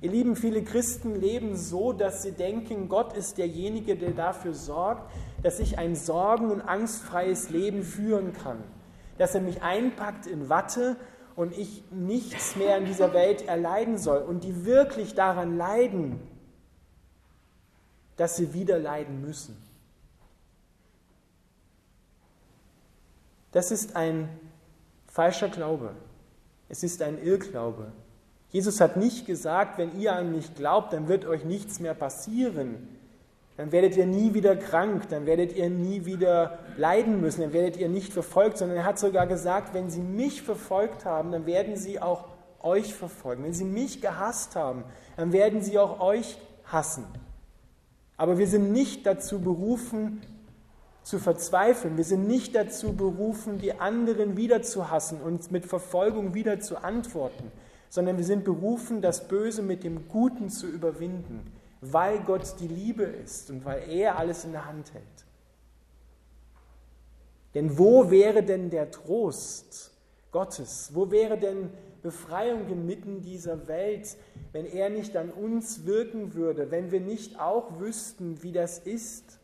Ihr 0.00 0.10
Lieben, 0.10 0.36
viele 0.36 0.62
Christen 0.62 1.14
leben 1.14 1.56
so, 1.56 1.92
dass 1.92 2.22
sie 2.22 2.32
denken, 2.32 2.88
Gott 2.88 3.14
ist 3.14 3.38
derjenige, 3.38 3.96
der 3.96 4.10
dafür 4.10 4.52
sorgt, 4.52 5.10
dass 5.42 5.60
ich 5.60 5.78
ein 5.78 5.96
sorgen- 5.96 6.50
und 6.50 6.60
angstfreies 6.60 7.48
Leben 7.48 7.82
führen 7.82 8.34
kann. 8.34 8.62
Dass 9.16 9.34
er 9.34 9.40
mich 9.40 9.62
einpackt 9.62 10.26
in 10.26 10.48
Watte 10.50 10.96
und 11.36 11.56
ich 11.56 11.84
nichts 11.90 12.54
mehr 12.56 12.76
in 12.78 12.84
dieser 12.84 13.14
Welt 13.14 13.48
erleiden 13.48 13.96
soll. 13.96 14.18
Und 14.18 14.44
die 14.44 14.66
wirklich 14.66 15.14
daran 15.14 15.56
leiden, 15.56 16.20
dass 18.16 18.36
sie 18.36 18.52
wieder 18.52 18.78
leiden 18.78 19.22
müssen. 19.22 19.56
Das 23.54 23.70
ist 23.70 23.94
ein 23.94 24.28
falscher 25.06 25.48
Glaube. 25.48 25.94
Es 26.68 26.82
ist 26.82 27.00
ein 27.02 27.22
Irrglaube. 27.22 27.92
Jesus 28.50 28.80
hat 28.80 28.96
nicht 28.96 29.26
gesagt, 29.26 29.78
wenn 29.78 29.96
ihr 30.00 30.12
an 30.12 30.32
mich 30.34 30.56
glaubt, 30.56 30.92
dann 30.92 31.06
wird 31.06 31.24
euch 31.24 31.44
nichts 31.44 31.78
mehr 31.78 31.94
passieren. 31.94 32.88
Dann 33.56 33.70
werdet 33.70 33.96
ihr 33.96 34.06
nie 34.06 34.34
wieder 34.34 34.56
krank, 34.56 35.08
dann 35.08 35.24
werdet 35.24 35.54
ihr 35.54 35.70
nie 35.70 36.04
wieder 36.04 36.58
leiden 36.76 37.20
müssen, 37.20 37.42
dann 37.42 37.52
werdet 37.52 37.76
ihr 37.76 37.88
nicht 37.88 38.12
verfolgt, 38.12 38.58
sondern 38.58 38.78
er 38.78 38.84
hat 38.84 38.98
sogar 38.98 39.28
gesagt, 39.28 39.72
wenn 39.72 39.88
sie 39.88 40.00
mich 40.00 40.42
verfolgt 40.42 41.04
haben, 41.04 41.30
dann 41.30 41.46
werden 41.46 41.76
sie 41.76 42.02
auch 42.02 42.24
euch 42.60 42.92
verfolgen. 42.92 43.44
Wenn 43.44 43.52
sie 43.52 43.64
mich 43.64 44.00
gehasst 44.00 44.56
haben, 44.56 44.82
dann 45.16 45.32
werden 45.32 45.62
sie 45.62 45.78
auch 45.78 46.00
euch 46.00 46.38
hassen. 46.64 47.04
Aber 48.16 48.36
wir 48.36 48.48
sind 48.48 48.72
nicht 48.72 49.06
dazu 49.06 49.40
berufen, 49.40 50.22
zu 51.04 51.20
verzweifeln. 51.20 51.96
Wir 51.96 52.04
sind 52.04 52.26
nicht 52.26 52.56
dazu 52.56 52.94
berufen, 52.94 53.58
die 53.58 53.78
anderen 53.78 54.36
wieder 54.36 54.62
zu 54.62 54.90
hassen 54.90 55.20
und 55.20 55.52
mit 55.52 55.64
Verfolgung 55.64 56.34
wieder 56.34 56.58
zu 56.58 56.82
antworten 56.82 57.52
sondern 57.94 58.16
wir 58.16 58.24
sind 58.24 58.42
berufen, 58.42 59.00
das 59.00 59.28
Böse 59.28 59.62
mit 59.62 59.84
dem 59.84 60.08
Guten 60.08 60.50
zu 60.50 60.66
überwinden, 60.66 61.52
weil 61.80 62.18
Gott 62.24 62.56
die 62.58 62.66
Liebe 62.66 63.04
ist 63.04 63.50
und 63.50 63.64
weil 63.64 63.88
er 63.88 64.18
alles 64.18 64.44
in 64.44 64.50
der 64.50 64.64
Hand 64.64 64.92
hält. 64.92 65.04
Denn 67.54 67.78
wo 67.78 68.10
wäre 68.10 68.42
denn 68.42 68.68
der 68.68 68.90
Trost 68.90 69.92
Gottes? 70.32 70.90
Wo 70.92 71.12
wäre 71.12 71.38
denn 71.38 71.70
Befreiung 72.02 72.68
inmitten 72.68 73.22
dieser 73.22 73.68
Welt, 73.68 74.16
wenn 74.50 74.66
er 74.66 74.90
nicht 74.90 75.16
an 75.16 75.30
uns 75.30 75.86
wirken 75.86 76.34
würde, 76.34 76.72
wenn 76.72 76.90
wir 76.90 77.00
nicht 77.00 77.38
auch 77.38 77.78
wüssten, 77.78 78.42
wie 78.42 78.50
das 78.50 78.80
ist, 78.80 79.38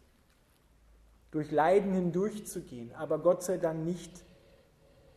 durch 1.30 1.50
Leiden 1.50 1.92
hindurchzugehen, 1.92 2.94
aber 2.94 3.18
Gott 3.18 3.42
sei 3.42 3.58
Dank 3.58 3.84
nicht 3.84 4.24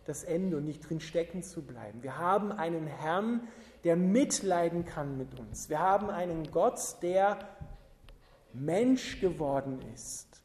das 0.06 0.24
Ende 0.24 0.58
und 0.58 0.66
nicht 0.66 0.88
drin 0.88 1.00
stecken 1.00 1.44
zu 1.44 1.66
bleiben. 1.66 2.04
Wir 2.04 2.18
haben 2.18 2.52
einen 2.52 2.88
Herrn, 2.88 3.48
der 3.84 3.96
mitleiden 3.96 4.86
kann 4.86 5.18
mit 5.18 5.40
uns. 5.40 5.70
Wir 5.70 5.80
haben 5.80 6.10
einen 6.10 6.52
Gott, 6.52 6.80
der 7.02 7.40
Mensch 8.54 9.20
geworden 9.22 9.82
ist. 9.94 10.44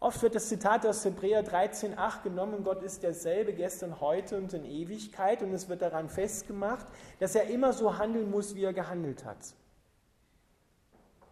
Oft 0.00 0.22
wird 0.22 0.36
das 0.36 0.48
Zitat 0.48 0.86
aus 0.86 1.04
Hebräer 1.04 1.44
13,8 1.44 2.22
genommen, 2.22 2.62
Gott 2.62 2.84
ist 2.84 3.02
derselbe 3.02 3.52
gestern, 3.52 4.00
heute 4.00 4.36
und 4.36 4.52
in 4.52 4.64
Ewigkeit 4.64 5.42
und 5.42 5.52
es 5.52 5.68
wird 5.68 5.82
daran 5.82 6.08
festgemacht, 6.08 6.86
dass 7.18 7.34
er 7.34 7.50
immer 7.50 7.72
so 7.72 7.98
handeln 7.98 8.30
muss, 8.30 8.54
wie 8.54 8.62
er 8.62 8.72
gehandelt 8.72 9.24
hat. 9.24 9.38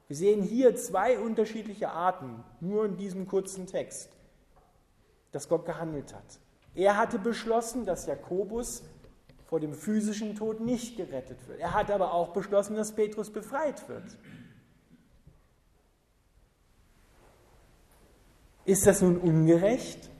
Wir 0.08 0.16
sehen 0.16 0.42
hier 0.42 0.76
zwei 0.76 1.18
unterschiedliche 1.18 1.90
Arten, 1.90 2.44
nur 2.60 2.84
in 2.84 2.96
diesem 2.96 3.26
kurzen 3.26 3.66
Text, 3.66 4.08
dass 5.32 5.48
Gott 5.48 5.66
gehandelt 5.66 6.14
hat. 6.14 6.38
Er 6.74 6.96
hatte 6.96 7.18
beschlossen, 7.18 7.84
dass 7.86 8.06
Jakobus 8.06 8.84
vor 9.46 9.58
dem 9.58 9.74
physischen 9.74 10.36
Tod 10.36 10.60
nicht 10.60 10.96
gerettet 10.96 11.38
wird. 11.48 11.58
Er 11.58 11.72
hat 11.72 11.90
aber 11.90 12.12
auch 12.12 12.32
beschlossen, 12.32 12.76
dass 12.76 12.94
Petrus 12.94 13.30
befreit 13.30 13.88
wird. 13.88 14.04
Ist 18.64 18.86
das 18.86 19.02
nun 19.02 19.16
ungerecht? 19.16 20.10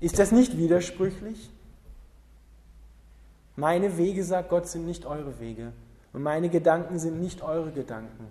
Ist 0.00 0.18
das 0.18 0.32
nicht 0.32 0.56
widersprüchlich? 0.56 1.50
Meine 3.56 3.96
Wege, 3.98 4.22
sagt 4.22 4.50
Gott, 4.50 4.68
sind 4.68 4.86
nicht 4.86 5.04
eure 5.04 5.40
Wege 5.40 5.72
und 6.12 6.22
meine 6.22 6.48
Gedanken 6.48 6.98
sind 6.98 7.20
nicht 7.20 7.42
eure 7.42 7.70
Gedanken. 7.70 8.26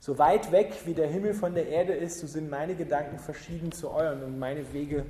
So 0.00 0.18
weit 0.18 0.52
weg 0.52 0.74
wie 0.84 0.92
der 0.92 1.08
Himmel 1.08 1.32
von 1.32 1.54
der 1.54 1.68
Erde 1.68 1.94
ist, 1.94 2.20
so 2.20 2.26
sind 2.26 2.50
meine 2.50 2.74
Gedanken 2.74 3.18
verschieden 3.18 3.72
zu 3.72 3.90
euren 3.90 4.22
und 4.22 4.38
meine 4.38 4.72
Wege 4.72 5.06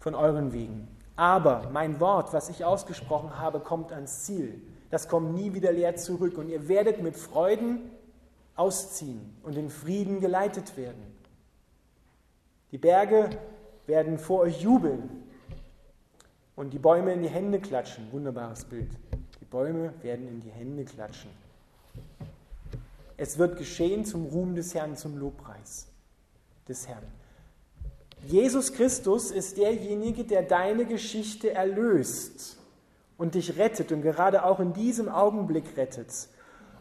von 0.00 0.14
euren 0.14 0.52
Wegen. 0.52 0.88
Aber 1.14 1.68
mein 1.72 2.00
Wort, 2.00 2.32
was 2.32 2.48
ich 2.48 2.64
ausgesprochen 2.64 3.38
habe, 3.38 3.60
kommt 3.60 3.92
ans 3.92 4.24
Ziel. 4.24 4.62
Das 4.90 5.08
kommt 5.08 5.34
nie 5.34 5.52
wieder 5.54 5.72
leer 5.72 5.96
zurück 5.96 6.38
und 6.38 6.48
ihr 6.48 6.68
werdet 6.68 7.02
mit 7.02 7.16
Freuden 7.16 7.90
ausziehen 8.56 9.36
und 9.42 9.56
in 9.56 9.70
Frieden 9.70 10.20
geleitet 10.20 10.76
werden. 10.76 11.02
Die 12.70 12.78
Berge 12.78 13.28
werden 13.86 14.18
vor 14.18 14.40
euch 14.40 14.62
jubeln 14.62 15.10
und 16.56 16.72
die 16.72 16.78
Bäume 16.78 17.12
in 17.12 17.22
die 17.22 17.28
Hände 17.28 17.60
klatschen. 17.60 18.10
Wunderbares 18.10 18.64
Bild. 18.64 18.90
Bäume 19.52 19.92
werden 20.02 20.26
in 20.26 20.40
die 20.40 20.50
Hände 20.50 20.84
klatschen. 20.84 21.30
Es 23.18 23.38
wird 23.38 23.58
geschehen 23.58 24.04
zum 24.04 24.26
Ruhm 24.26 24.56
des 24.56 24.74
Herrn, 24.74 24.96
zum 24.96 25.18
Lobpreis 25.18 25.86
des 26.66 26.88
Herrn. 26.88 27.04
Jesus 28.26 28.72
Christus 28.72 29.30
ist 29.30 29.58
derjenige, 29.58 30.24
der 30.24 30.42
deine 30.42 30.86
Geschichte 30.86 31.52
erlöst 31.52 32.56
und 33.18 33.34
dich 33.34 33.58
rettet 33.58 33.92
und 33.92 34.02
gerade 34.02 34.44
auch 34.44 34.58
in 34.58 34.72
diesem 34.72 35.08
Augenblick 35.08 35.76
rettet 35.76 36.28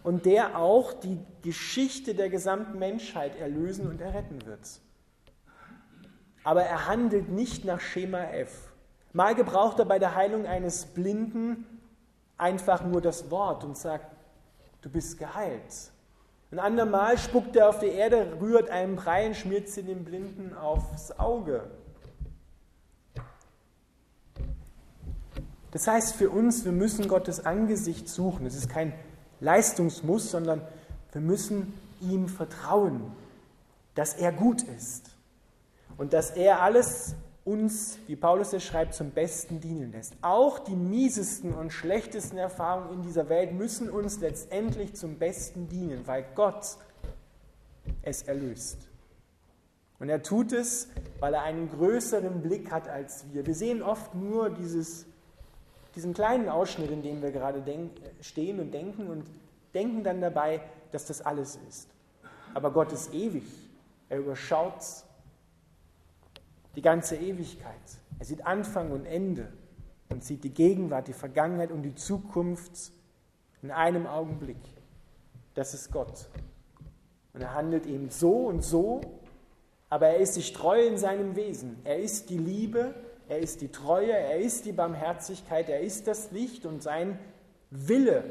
und 0.03 0.25
der 0.25 0.57
auch 0.57 0.93
die 0.93 1.19
Geschichte 1.41 2.15
der 2.15 2.29
gesamten 2.29 2.79
Menschheit 2.79 3.35
erlösen 3.37 3.87
und 3.87 4.01
erretten 4.01 4.45
wird. 4.45 4.79
Aber 6.43 6.63
er 6.63 6.87
handelt 6.87 7.29
nicht 7.29 7.65
nach 7.65 7.81
Schema 7.81 8.23
F. 8.31 8.71
Mal 9.13 9.35
gebraucht 9.35 9.77
er 9.79 9.85
bei 9.85 9.99
der 9.99 10.15
Heilung 10.15 10.45
eines 10.45 10.85
Blinden 10.85 11.65
einfach 12.41 12.83
nur 12.83 13.01
das 13.01 13.29
Wort 13.29 13.63
und 13.63 13.77
sagt, 13.77 14.15
du 14.81 14.89
bist 14.89 15.19
geheilt. 15.19 15.91
Ein 16.51 16.59
andermal 16.59 17.17
spuckt 17.17 17.55
er 17.55 17.69
auf 17.69 17.79
die 17.79 17.87
Erde, 17.87 18.37
rührt 18.41 18.69
einen 18.69 18.95
Brei 18.97 19.27
und 19.27 19.35
schmiert 19.35 19.69
sie 19.69 19.83
dem 19.83 20.03
Blinden 20.03 20.53
aufs 20.57 21.17
Auge. 21.17 21.69
Das 25.71 25.87
heißt 25.87 26.15
für 26.15 26.29
uns, 26.29 26.65
wir 26.65 26.73
müssen 26.73 27.07
Gottes 27.07 27.45
Angesicht 27.45 28.09
suchen. 28.09 28.45
Es 28.45 28.55
ist 28.55 28.69
kein 28.69 28.91
Leistungsmuss, 29.39 30.29
sondern 30.29 30.61
wir 31.13 31.21
müssen 31.21 31.73
ihm 32.01 32.27
vertrauen, 32.27 33.11
dass 33.95 34.13
er 34.15 34.33
gut 34.33 34.63
ist 34.63 35.11
und 35.97 36.11
dass 36.11 36.31
er 36.31 36.61
alles 36.61 37.15
uns, 37.51 37.99
wie 38.07 38.15
Paulus 38.15 38.53
es 38.53 38.63
schreibt, 38.63 38.93
zum 38.93 39.11
Besten 39.11 39.59
dienen 39.59 39.91
lässt. 39.91 40.15
Auch 40.21 40.59
die 40.59 40.75
miesesten 40.75 41.53
und 41.53 41.71
schlechtesten 41.71 42.37
Erfahrungen 42.37 42.93
in 42.93 43.01
dieser 43.01 43.27
Welt 43.27 43.51
müssen 43.51 43.89
uns 43.89 44.19
letztendlich 44.21 44.95
zum 44.95 45.17
Besten 45.17 45.67
dienen, 45.67 46.07
weil 46.07 46.25
Gott 46.35 46.77
es 48.03 48.23
erlöst. 48.23 48.87
Und 49.99 50.09
er 50.09 50.23
tut 50.23 50.53
es, 50.53 50.87
weil 51.19 51.33
er 51.33 51.43
einen 51.43 51.69
größeren 51.69 52.41
Blick 52.41 52.71
hat 52.71 52.87
als 52.87 53.25
wir. 53.33 53.45
Wir 53.45 53.53
sehen 53.53 53.83
oft 53.83 54.15
nur 54.15 54.49
dieses, 54.49 55.05
diesen 55.95 56.13
kleinen 56.13 56.49
Ausschnitt, 56.49 56.89
in 56.89 57.03
dem 57.03 57.21
wir 57.21 57.31
gerade 57.31 57.63
stehen 58.21 58.59
und 58.59 58.73
denken 58.73 59.07
und 59.07 59.25
denken 59.73 60.03
dann 60.03 60.21
dabei, 60.21 60.61
dass 60.91 61.05
das 61.05 61.21
alles 61.21 61.59
ist. 61.67 61.89
Aber 62.53 62.71
Gott 62.71 62.91
ist 62.93 63.13
ewig. 63.13 63.43
Er 64.09 64.19
überschaut 64.19 64.83
die 66.75 66.81
ganze 66.81 67.15
Ewigkeit. 67.15 67.73
Er 68.19 68.25
sieht 68.25 68.45
Anfang 68.45 68.91
und 68.91 69.05
Ende 69.05 69.51
und 70.09 70.23
sieht 70.23 70.43
die 70.43 70.53
Gegenwart, 70.53 71.07
die 71.07 71.13
Vergangenheit 71.13 71.71
und 71.71 71.83
die 71.83 71.95
Zukunft 71.95 72.91
in 73.61 73.71
einem 73.71 74.07
Augenblick. 74.07 74.61
Das 75.53 75.73
ist 75.73 75.91
Gott. 75.91 76.29
Und 77.33 77.41
er 77.41 77.53
handelt 77.53 77.85
eben 77.85 78.09
so 78.09 78.47
und 78.47 78.63
so, 78.63 79.01
aber 79.89 80.07
er 80.07 80.17
ist 80.17 80.35
sich 80.35 80.53
treu 80.53 80.85
in 80.85 80.97
seinem 80.97 81.35
Wesen. 81.35 81.77
Er 81.83 81.99
ist 81.99 82.29
die 82.29 82.37
Liebe, 82.37 82.95
er 83.27 83.39
ist 83.39 83.61
die 83.61 83.69
Treue, 83.69 84.11
er 84.11 84.39
ist 84.39 84.65
die 84.65 84.71
Barmherzigkeit, 84.71 85.69
er 85.69 85.81
ist 85.81 86.07
das 86.07 86.31
Licht 86.31 86.65
und 86.65 86.81
sein 86.83 87.19
Wille 87.69 88.23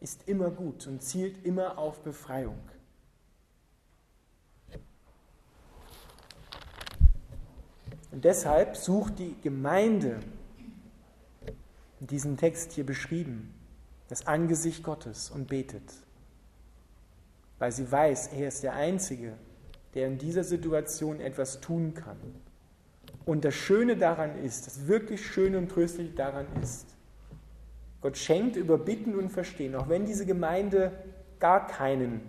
ist 0.00 0.28
immer 0.28 0.50
gut 0.50 0.86
und 0.86 1.02
zielt 1.02 1.44
immer 1.44 1.78
auf 1.78 2.00
Befreiung. 2.00 2.58
Und 8.16 8.24
deshalb 8.24 8.78
sucht 8.78 9.18
die 9.18 9.36
Gemeinde 9.42 10.20
in 12.00 12.06
diesem 12.06 12.38
Text 12.38 12.72
hier 12.72 12.86
beschrieben 12.86 13.52
das 14.08 14.26
Angesicht 14.26 14.82
Gottes 14.82 15.28
und 15.28 15.48
betet, 15.48 15.82
weil 17.58 17.72
sie 17.72 17.92
weiß, 17.92 18.28
er 18.28 18.48
ist 18.48 18.62
der 18.62 18.72
Einzige, 18.72 19.34
der 19.92 20.06
in 20.06 20.16
dieser 20.16 20.44
Situation 20.44 21.20
etwas 21.20 21.60
tun 21.60 21.92
kann. 21.92 22.16
Und 23.26 23.44
das 23.44 23.54
Schöne 23.54 23.98
daran 23.98 24.42
ist, 24.42 24.66
das 24.66 24.86
wirklich 24.86 25.26
Schöne 25.26 25.58
und 25.58 25.68
Tröstliche 25.68 26.14
daran 26.14 26.46
ist, 26.62 26.86
Gott 28.00 28.16
schenkt 28.16 28.56
über 28.56 28.78
Bitten 28.78 29.14
und 29.14 29.28
Verstehen, 29.28 29.74
auch 29.74 29.90
wenn 29.90 30.06
diese 30.06 30.24
Gemeinde 30.24 30.90
gar 31.38 31.66
keinen 31.66 32.22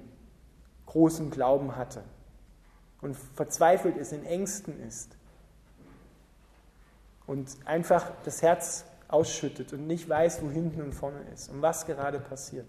großen 0.86 1.32
Glauben 1.32 1.78
hatte 1.78 2.04
und 3.00 3.16
verzweifelt 3.16 3.96
ist, 3.96 4.12
in 4.12 4.26
Ängsten 4.26 4.86
ist, 4.86 5.17
und 7.28 7.58
einfach 7.66 8.12
das 8.24 8.42
Herz 8.42 8.86
ausschüttet 9.10 9.74
und 9.74 9.86
nicht 9.86 10.10
weiß, 10.10 10.42
wo 10.42 10.50
hinten 10.50 10.82
und 10.82 10.94
vorne 10.94 11.22
ist 11.34 11.50
und 11.50 11.62
was 11.62 11.86
gerade 11.86 12.20
passiert. 12.20 12.68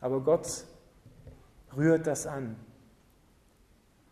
Aber 0.00 0.20
Gott 0.20 0.64
rührt 1.76 2.06
das 2.06 2.26
an. 2.26 2.56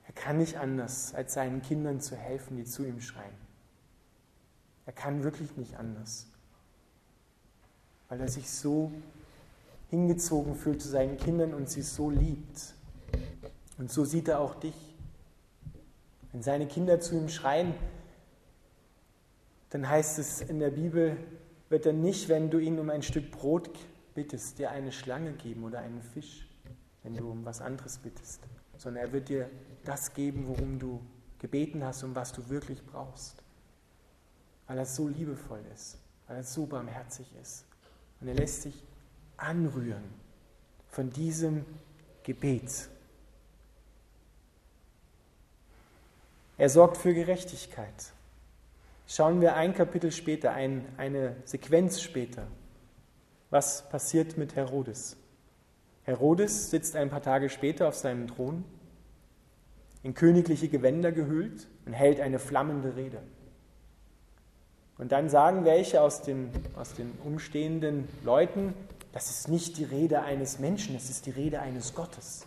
Er 0.07 0.13
kann 0.13 0.39
nicht 0.39 0.57
anders, 0.57 1.15
als 1.15 1.35
seinen 1.35 1.63
Kindern 1.63 2.01
zu 2.01 2.17
helfen, 2.17 2.57
die 2.57 2.65
zu 2.65 2.85
ihm 2.85 3.01
schreien. 3.01 3.35
Er 4.85 4.93
kann 4.93 5.25
wirklich 5.25 5.57
nicht 5.57 5.77
anders, 5.77 6.27
weil 8.09 8.21
er 8.21 8.29
sich 8.29 8.49
so 8.51 8.93
hingezogen 9.91 10.55
fühlt 10.55 10.81
zu 10.81 10.89
seinen 10.89 11.17
Kindern 11.17 11.55
und 11.55 11.69
sie 11.69 11.83
so 11.83 12.11
liebt. 12.11 12.75
Und 13.79 13.91
so 13.91 14.05
sieht 14.05 14.29
er 14.29 14.41
auch 14.41 14.55
dich. 14.55 14.95
Wenn 16.33 16.43
seine 16.43 16.67
Kinder 16.67 17.01
zu 17.01 17.17
ihm 17.17 17.29
schreien, 17.29 17.75
dann 19.77 19.91
heißt 19.91 20.19
es 20.19 20.41
in 20.41 20.59
der 20.59 20.71
Bibel, 20.71 21.19
wird 21.69 21.85
er 21.85 21.93
nicht, 21.93 22.31
wenn 22.31 22.49
du 22.49 22.59
ihn 22.59 22.79
um 22.79 22.89
ein 22.89 23.03
Stück 23.03 23.31
Brot 23.31 23.69
bittest, 24.15 24.59
dir 24.59 24.71
eine 24.71 24.91
Schlange 24.91 25.35
geben 25.35 25.65
oder 25.65 25.81
einen 25.81 26.01
Fisch, 26.01 26.49
wenn 27.03 27.15
du 27.15 27.31
um 27.31 27.45
was 27.45 27.61
anderes 27.61 27.99
bittest, 27.99 28.41
sondern 28.79 29.05
er 29.05 29.13
wird 29.13 29.29
dir 29.29 29.51
das 29.85 30.15
geben, 30.15 30.47
worum 30.47 30.79
du 30.79 31.03
gebeten 31.39 31.85
hast 31.85 32.03
und 32.05 32.15
was 32.15 32.33
du 32.33 32.49
wirklich 32.49 32.87
brauchst, 32.87 33.43
weil 34.67 34.79
er 34.79 34.87
so 34.87 35.09
liebevoll 35.09 35.61
ist, 35.75 35.99
weil 36.27 36.39
er 36.39 36.43
so 36.43 36.65
barmherzig 36.65 37.31
ist. 37.43 37.67
Und 38.23 38.29
er 38.29 38.35
lässt 38.35 38.63
sich 38.63 38.83
anrühren 39.37 40.05
von 40.89 41.11
diesem 41.11 41.67
Gebet. 42.23 42.89
Er 46.57 46.71
sorgt 46.71 46.97
für 46.97 47.13
Gerechtigkeit. 47.13 48.16
Schauen 49.07 49.41
wir 49.41 49.55
ein 49.55 49.73
Kapitel 49.75 50.11
später, 50.11 50.53
ein, 50.53 50.85
eine 50.97 51.37
Sequenz 51.45 52.01
später. 52.01 52.49
Was 53.51 53.89
passiert 53.89 54.37
mit 54.37 54.57
Herodes? 54.57 55.17
Herodes 56.03 56.71
sitzt 56.71 56.97
ein 56.97 57.09
paar 57.11 57.23
Tage 57.23 57.49
später 57.49 57.89
auf 57.89 57.95
seinem 57.95 58.27
Thron, 58.27 58.65
in 60.03 60.15
königliche 60.15 60.69
Gewänder 60.69 61.13
gehüllt 61.13 61.69
und 61.85 61.93
hält 61.93 62.21
eine 62.21 62.39
flammende 62.39 62.97
Rede. 62.97 63.23
Und 64.99 65.13
dann 65.13 65.29
sagen 65.29 65.65
welche 65.65 66.01
aus 66.01 66.23
den, 66.23 66.51
aus 66.77 66.95
den 66.95 67.13
umstehenden 67.25 68.09
Leuten, 68.25 68.75
das 69.13 69.31
ist 69.31 69.49
nicht 69.49 69.79
die 69.79 69.85
Rede 69.85 70.23
eines 70.23 70.59
Menschen, 70.59 70.95
das 70.95 71.11
ist 71.11 71.27
die 71.27 71.31
Rede 71.31 71.61
eines 71.61 71.95
Gottes. 71.95 72.47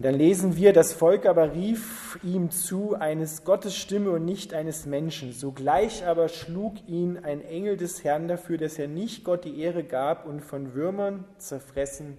Und 0.00 0.04
dann 0.06 0.14
lesen 0.14 0.56
wir, 0.56 0.72
das 0.72 0.94
Volk 0.94 1.26
aber 1.26 1.52
rief 1.52 2.18
ihm 2.22 2.50
zu, 2.50 2.94
eines 2.94 3.44
Gottes 3.44 3.76
Stimme 3.76 4.12
und 4.12 4.24
nicht 4.24 4.54
eines 4.54 4.86
Menschen. 4.86 5.34
Sogleich 5.34 6.06
aber 6.06 6.30
schlug 6.30 6.76
ihn 6.88 7.18
ein 7.18 7.44
Engel 7.44 7.76
des 7.76 8.02
Herrn 8.02 8.26
dafür, 8.26 8.56
dass 8.56 8.78
er 8.78 8.88
nicht 8.88 9.24
Gott 9.24 9.44
die 9.44 9.60
Ehre 9.60 9.84
gab 9.84 10.24
und 10.24 10.40
von 10.40 10.72
Würmern 10.72 11.26
zerfressen 11.36 12.16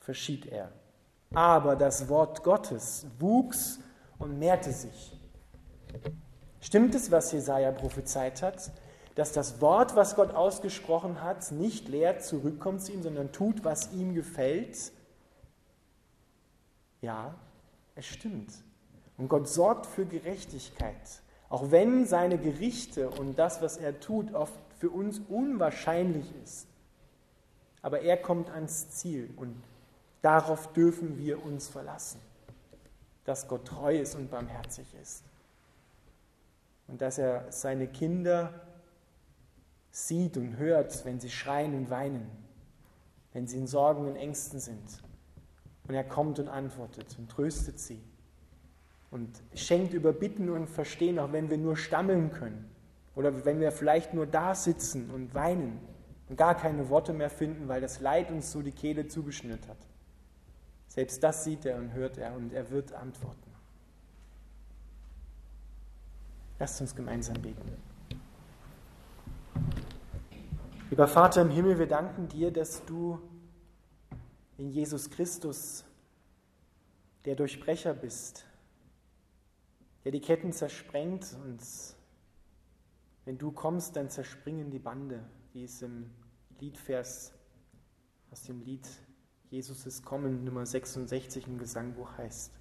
verschied 0.00 0.44
er. 0.44 0.70
Aber 1.32 1.76
das 1.76 2.10
Wort 2.10 2.42
Gottes 2.42 3.06
wuchs 3.18 3.80
und 4.18 4.38
mehrte 4.38 4.70
sich. 4.70 5.18
Stimmt 6.60 6.94
es, 6.94 7.10
was 7.10 7.32
Jesaja 7.32 7.72
prophezeit 7.72 8.42
hat, 8.42 8.70
dass 9.14 9.32
das 9.32 9.62
Wort, 9.62 9.96
was 9.96 10.14
Gott 10.14 10.34
ausgesprochen 10.34 11.22
hat, 11.22 11.52
nicht 11.52 11.88
leer 11.88 12.18
zurückkommt 12.18 12.82
zu 12.82 12.92
ihm, 12.92 13.02
sondern 13.02 13.32
tut, 13.32 13.64
was 13.64 13.94
ihm 13.94 14.14
gefällt? 14.14 14.92
Ja, 17.02 17.34
es 17.96 18.06
stimmt. 18.06 18.54
Und 19.18 19.28
Gott 19.28 19.48
sorgt 19.48 19.86
für 19.86 20.06
Gerechtigkeit, 20.06 21.20
auch 21.50 21.70
wenn 21.70 22.06
seine 22.06 22.38
Gerichte 22.38 23.10
und 23.10 23.38
das, 23.38 23.60
was 23.60 23.76
er 23.76 24.00
tut, 24.00 24.32
oft 24.32 24.58
für 24.78 24.88
uns 24.88 25.20
unwahrscheinlich 25.28 26.32
ist. 26.42 26.66
Aber 27.82 28.00
er 28.00 28.16
kommt 28.16 28.48
ans 28.50 28.88
Ziel 28.90 29.28
und 29.36 29.60
darauf 30.22 30.72
dürfen 30.72 31.18
wir 31.18 31.44
uns 31.44 31.68
verlassen, 31.68 32.20
dass 33.24 33.48
Gott 33.48 33.66
treu 33.66 33.98
ist 33.98 34.14
und 34.14 34.30
barmherzig 34.30 34.86
ist. 35.02 35.24
Und 36.86 37.02
dass 37.02 37.18
er 37.18 37.50
seine 37.50 37.88
Kinder 37.88 38.54
sieht 39.90 40.36
und 40.36 40.56
hört, 40.56 41.04
wenn 41.04 41.18
sie 41.18 41.30
schreien 41.30 41.74
und 41.74 41.90
weinen, 41.90 42.30
wenn 43.32 43.48
sie 43.48 43.58
in 43.58 43.66
Sorgen 43.66 44.06
und 44.06 44.16
Ängsten 44.16 44.60
sind 44.60 45.02
und 45.88 45.94
er 45.94 46.04
kommt 46.04 46.38
und 46.38 46.48
antwortet 46.48 47.16
und 47.18 47.30
tröstet 47.30 47.78
sie 47.78 48.02
und 49.10 49.42
schenkt 49.54 49.92
über 49.92 50.12
Bitten 50.12 50.48
und 50.48 50.68
Verstehen, 50.68 51.18
auch 51.18 51.32
wenn 51.32 51.50
wir 51.50 51.58
nur 51.58 51.76
stammeln 51.76 52.32
können 52.32 52.70
oder 53.14 53.44
wenn 53.44 53.60
wir 53.60 53.72
vielleicht 53.72 54.14
nur 54.14 54.26
da 54.26 54.54
sitzen 54.54 55.10
und 55.10 55.34
weinen 55.34 55.78
und 56.28 56.36
gar 56.36 56.54
keine 56.54 56.88
Worte 56.88 57.12
mehr 57.12 57.30
finden, 57.30 57.68
weil 57.68 57.80
das 57.80 58.00
Leid 58.00 58.30
uns 58.30 58.50
so 58.50 58.62
die 58.62 58.72
Kehle 58.72 59.08
zugeschnürt 59.08 59.68
hat. 59.68 59.76
Selbst 60.88 61.22
das 61.22 61.44
sieht 61.44 61.64
er 61.64 61.76
und 61.76 61.92
hört 61.92 62.18
er 62.18 62.34
und 62.34 62.52
er 62.52 62.70
wird 62.70 62.92
antworten. 62.92 63.50
Lasst 66.58 66.80
uns 66.80 66.94
gemeinsam 66.94 67.40
beten. 67.42 67.72
Lieber 70.90 71.08
Vater 71.08 71.42
im 71.42 71.50
Himmel, 71.50 71.78
wir 71.78 71.86
danken 71.86 72.28
dir, 72.28 72.50
dass 72.50 72.84
du 72.84 73.18
in 74.58 74.70
Jesus 74.70 75.10
Christus, 75.10 75.84
der 77.24 77.36
Durchbrecher 77.36 77.94
bist, 77.94 78.44
der 80.04 80.12
die 80.12 80.20
Ketten 80.20 80.52
zersprengt 80.52 81.36
und 81.44 81.60
wenn 83.24 83.38
du 83.38 83.52
kommst, 83.52 83.96
dann 83.96 84.10
zerspringen 84.10 84.70
die 84.70 84.80
Bande, 84.80 85.24
wie 85.52 85.64
es 85.64 85.80
im 85.82 86.10
Liedvers 86.58 87.32
aus 88.30 88.42
dem 88.42 88.62
Lied 88.62 88.88
Jesus 89.50 89.84
ist 89.86 90.04
kommen, 90.04 90.44
Nummer 90.44 90.64
66 90.64 91.46
im 91.46 91.58
Gesangbuch 91.58 92.16
heißt. 92.16 92.58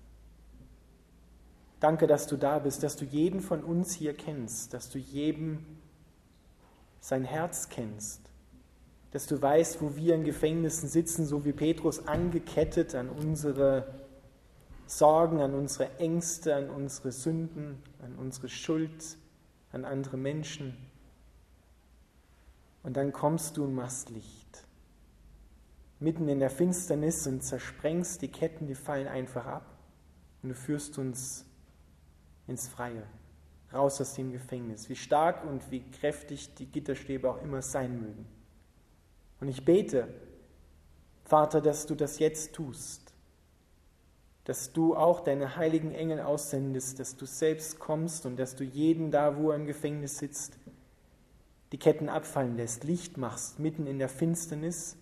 Danke, 1.80 2.06
dass 2.06 2.28
du 2.28 2.38
da 2.38 2.60
bist, 2.60 2.84
dass 2.84 2.96
du 2.96 3.06
jeden 3.06 3.40
von 3.40 3.64
uns 3.64 3.94
hier 3.94 4.14
kennst, 4.14 4.74
dass 4.74 4.90
du 4.90 5.00
jedem 5.00 5.66
sein 7.00 7.24
Herz 7.24 7.70
kennst, 7.70 8.31
dass 9.12 9.28
du 9.28 9.42
weißt, 9.42 9.82
wo 9.82 9.96
wir 9.96 10.16
in 10.16 10.24
Gefängnissen 10.24 10.88
sitzen, 10.88 11.26
so 11.26 11.44
wie 11.44 11.52
Petrus 11.52 12.08
angekettet 12.08 12.96
an 12.96 13.10
unsere 13.10 13.86
Sorgen, 14.88 15.42
an 15.42 15.54
unsere 15.54 15.98
Ängste, 16.00 16.56
an 16.56 16.70
unsere 16.70 17.12
Sünden, 17.12 17.82
an 18.02 18.16
unsere 18.16 18.50
Schuld, 18.50 19.18
an 19.72 19.86
andere 19.86 20.18
Menschen. 20.18 20.76
Und 22.84 22.98
dann 22.98 23.12
kommst 23.12 23.58
du 23.58 23.66
und 23.66 23.76
machst 23.76 24.10
Licht. 24.10 24.66
Mitten 26.00 26.28
in 26.28 26.40
der 26.40 26.50
Finsternis 26.50 27.28
und 27.28 27.42
zersprengst 27.44 28.22
die 28.22 28.30
Ketten, 28.30 28.66
die 28.66 28.76
fallen 28.76 29.08
einfach 29.08 29.46
ab. 29.46 29.78
Und 30.42 30.50
du 30.50 30.56
führst 30.56 30.98
uns 30.98 31.46
ins 32.48 32.68
Freie, 32.68 33.04
raus 33.72 34.02
aus 34.02 34.16
dem 34.16 34.32
Gefängnis, 34.32 34.90
wie 34.90 34.96
stark 34.96 35.46
und 35.46 35.70
wie 35.70 35.84
kräftig 35.92 36.56
die 36.56 36.66
Gitterstäbe 36.66 37.30
auch 37.30 37.42
immer 37.44 37.62
sein 37.62 38.02
mögen. 38.02 38.26
Und 39.42 39.50
ich 39.50 39.66
bete, 39.66 40.08
Vater, 41.26 41.60
dass 41.60 41.88
du 41.88 41.96
das 41.96 42.20
jetzt 42.20 42.54
tust, 42.54 43.14
dass 44.46 44.72
du 44.72 44.96
auch 44.96 45.20
deine 45.20 45.56
heiligen 45.56 45.92
Engel 45.92 46.22
aussendest, 46.22 47.00
dass 47.00 47.18
du 47.18 47.26
selbst 47.26 47.80
kommst 47.80 48.26
und 48.26 48.38
dass 48.38 48.56
du 48.56 48.64
jeden 48.64 49.12
da, 49.12 49.38
wo 49.38 49.50
er 49.50 49.56
im 49.56 49.66
Gefängnis 49.66 50.20
sitzt, 50.20 50.58
die 51.72 51.78
Ketten 51.78 52.08
abfallen 52.10 52.56
lässt, 52.56 52.84
Licht 52.84 53.18
machst 53.18 53.60
mitten 53.60 53.88
in 53.88 53.98
der 53.98 54.10
Finsternis 54.10 54.96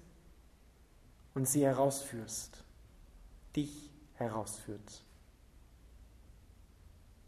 und 1.34 1.47
sie 1.47 1.65
herausführst, 1.65 2.63
dich 3.56 3.91
herausführt. 4.13 5.04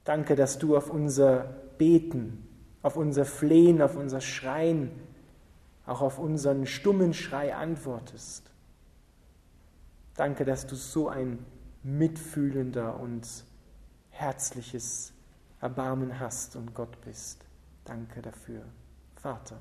Danke, 0.04 0.36
dass 0.36 0.60
du 0.60 0.78
auf 0.78 0.90
unser 0.90 1.44
Beten, 1.78 2.48
auf 2.82 2.96
unser 2.96 3.26
Flehen, 3.26 3.82
auf 3.82 3.96
unser 3.96 4.22
Schreien, 4.22 4.92
auch 5.92 6.02
auf 6.02 6.20
unseren 6.20 6.66
stummen 6.66 7.14
Schrei 7.14 7.54
antwortest. 7.54 8.50
Danke, 10.16 10.46
dass 10.46 10.66
du 10.68 10.76
so 10.76 11.10
ein 11.10 11.46
mitfühlender 11.84 13.00
und 13.00 13.28
herzliches 14.10 15.14
Erbarmen 15.60 16.20
hast 16.20 16.56
und 16.56 16.74
Gott 16.74 17.00
bist. 17.02 17.46
Danke 17.86 18.22
dafür, 18.22 18.64
Vater. 19.16 19.60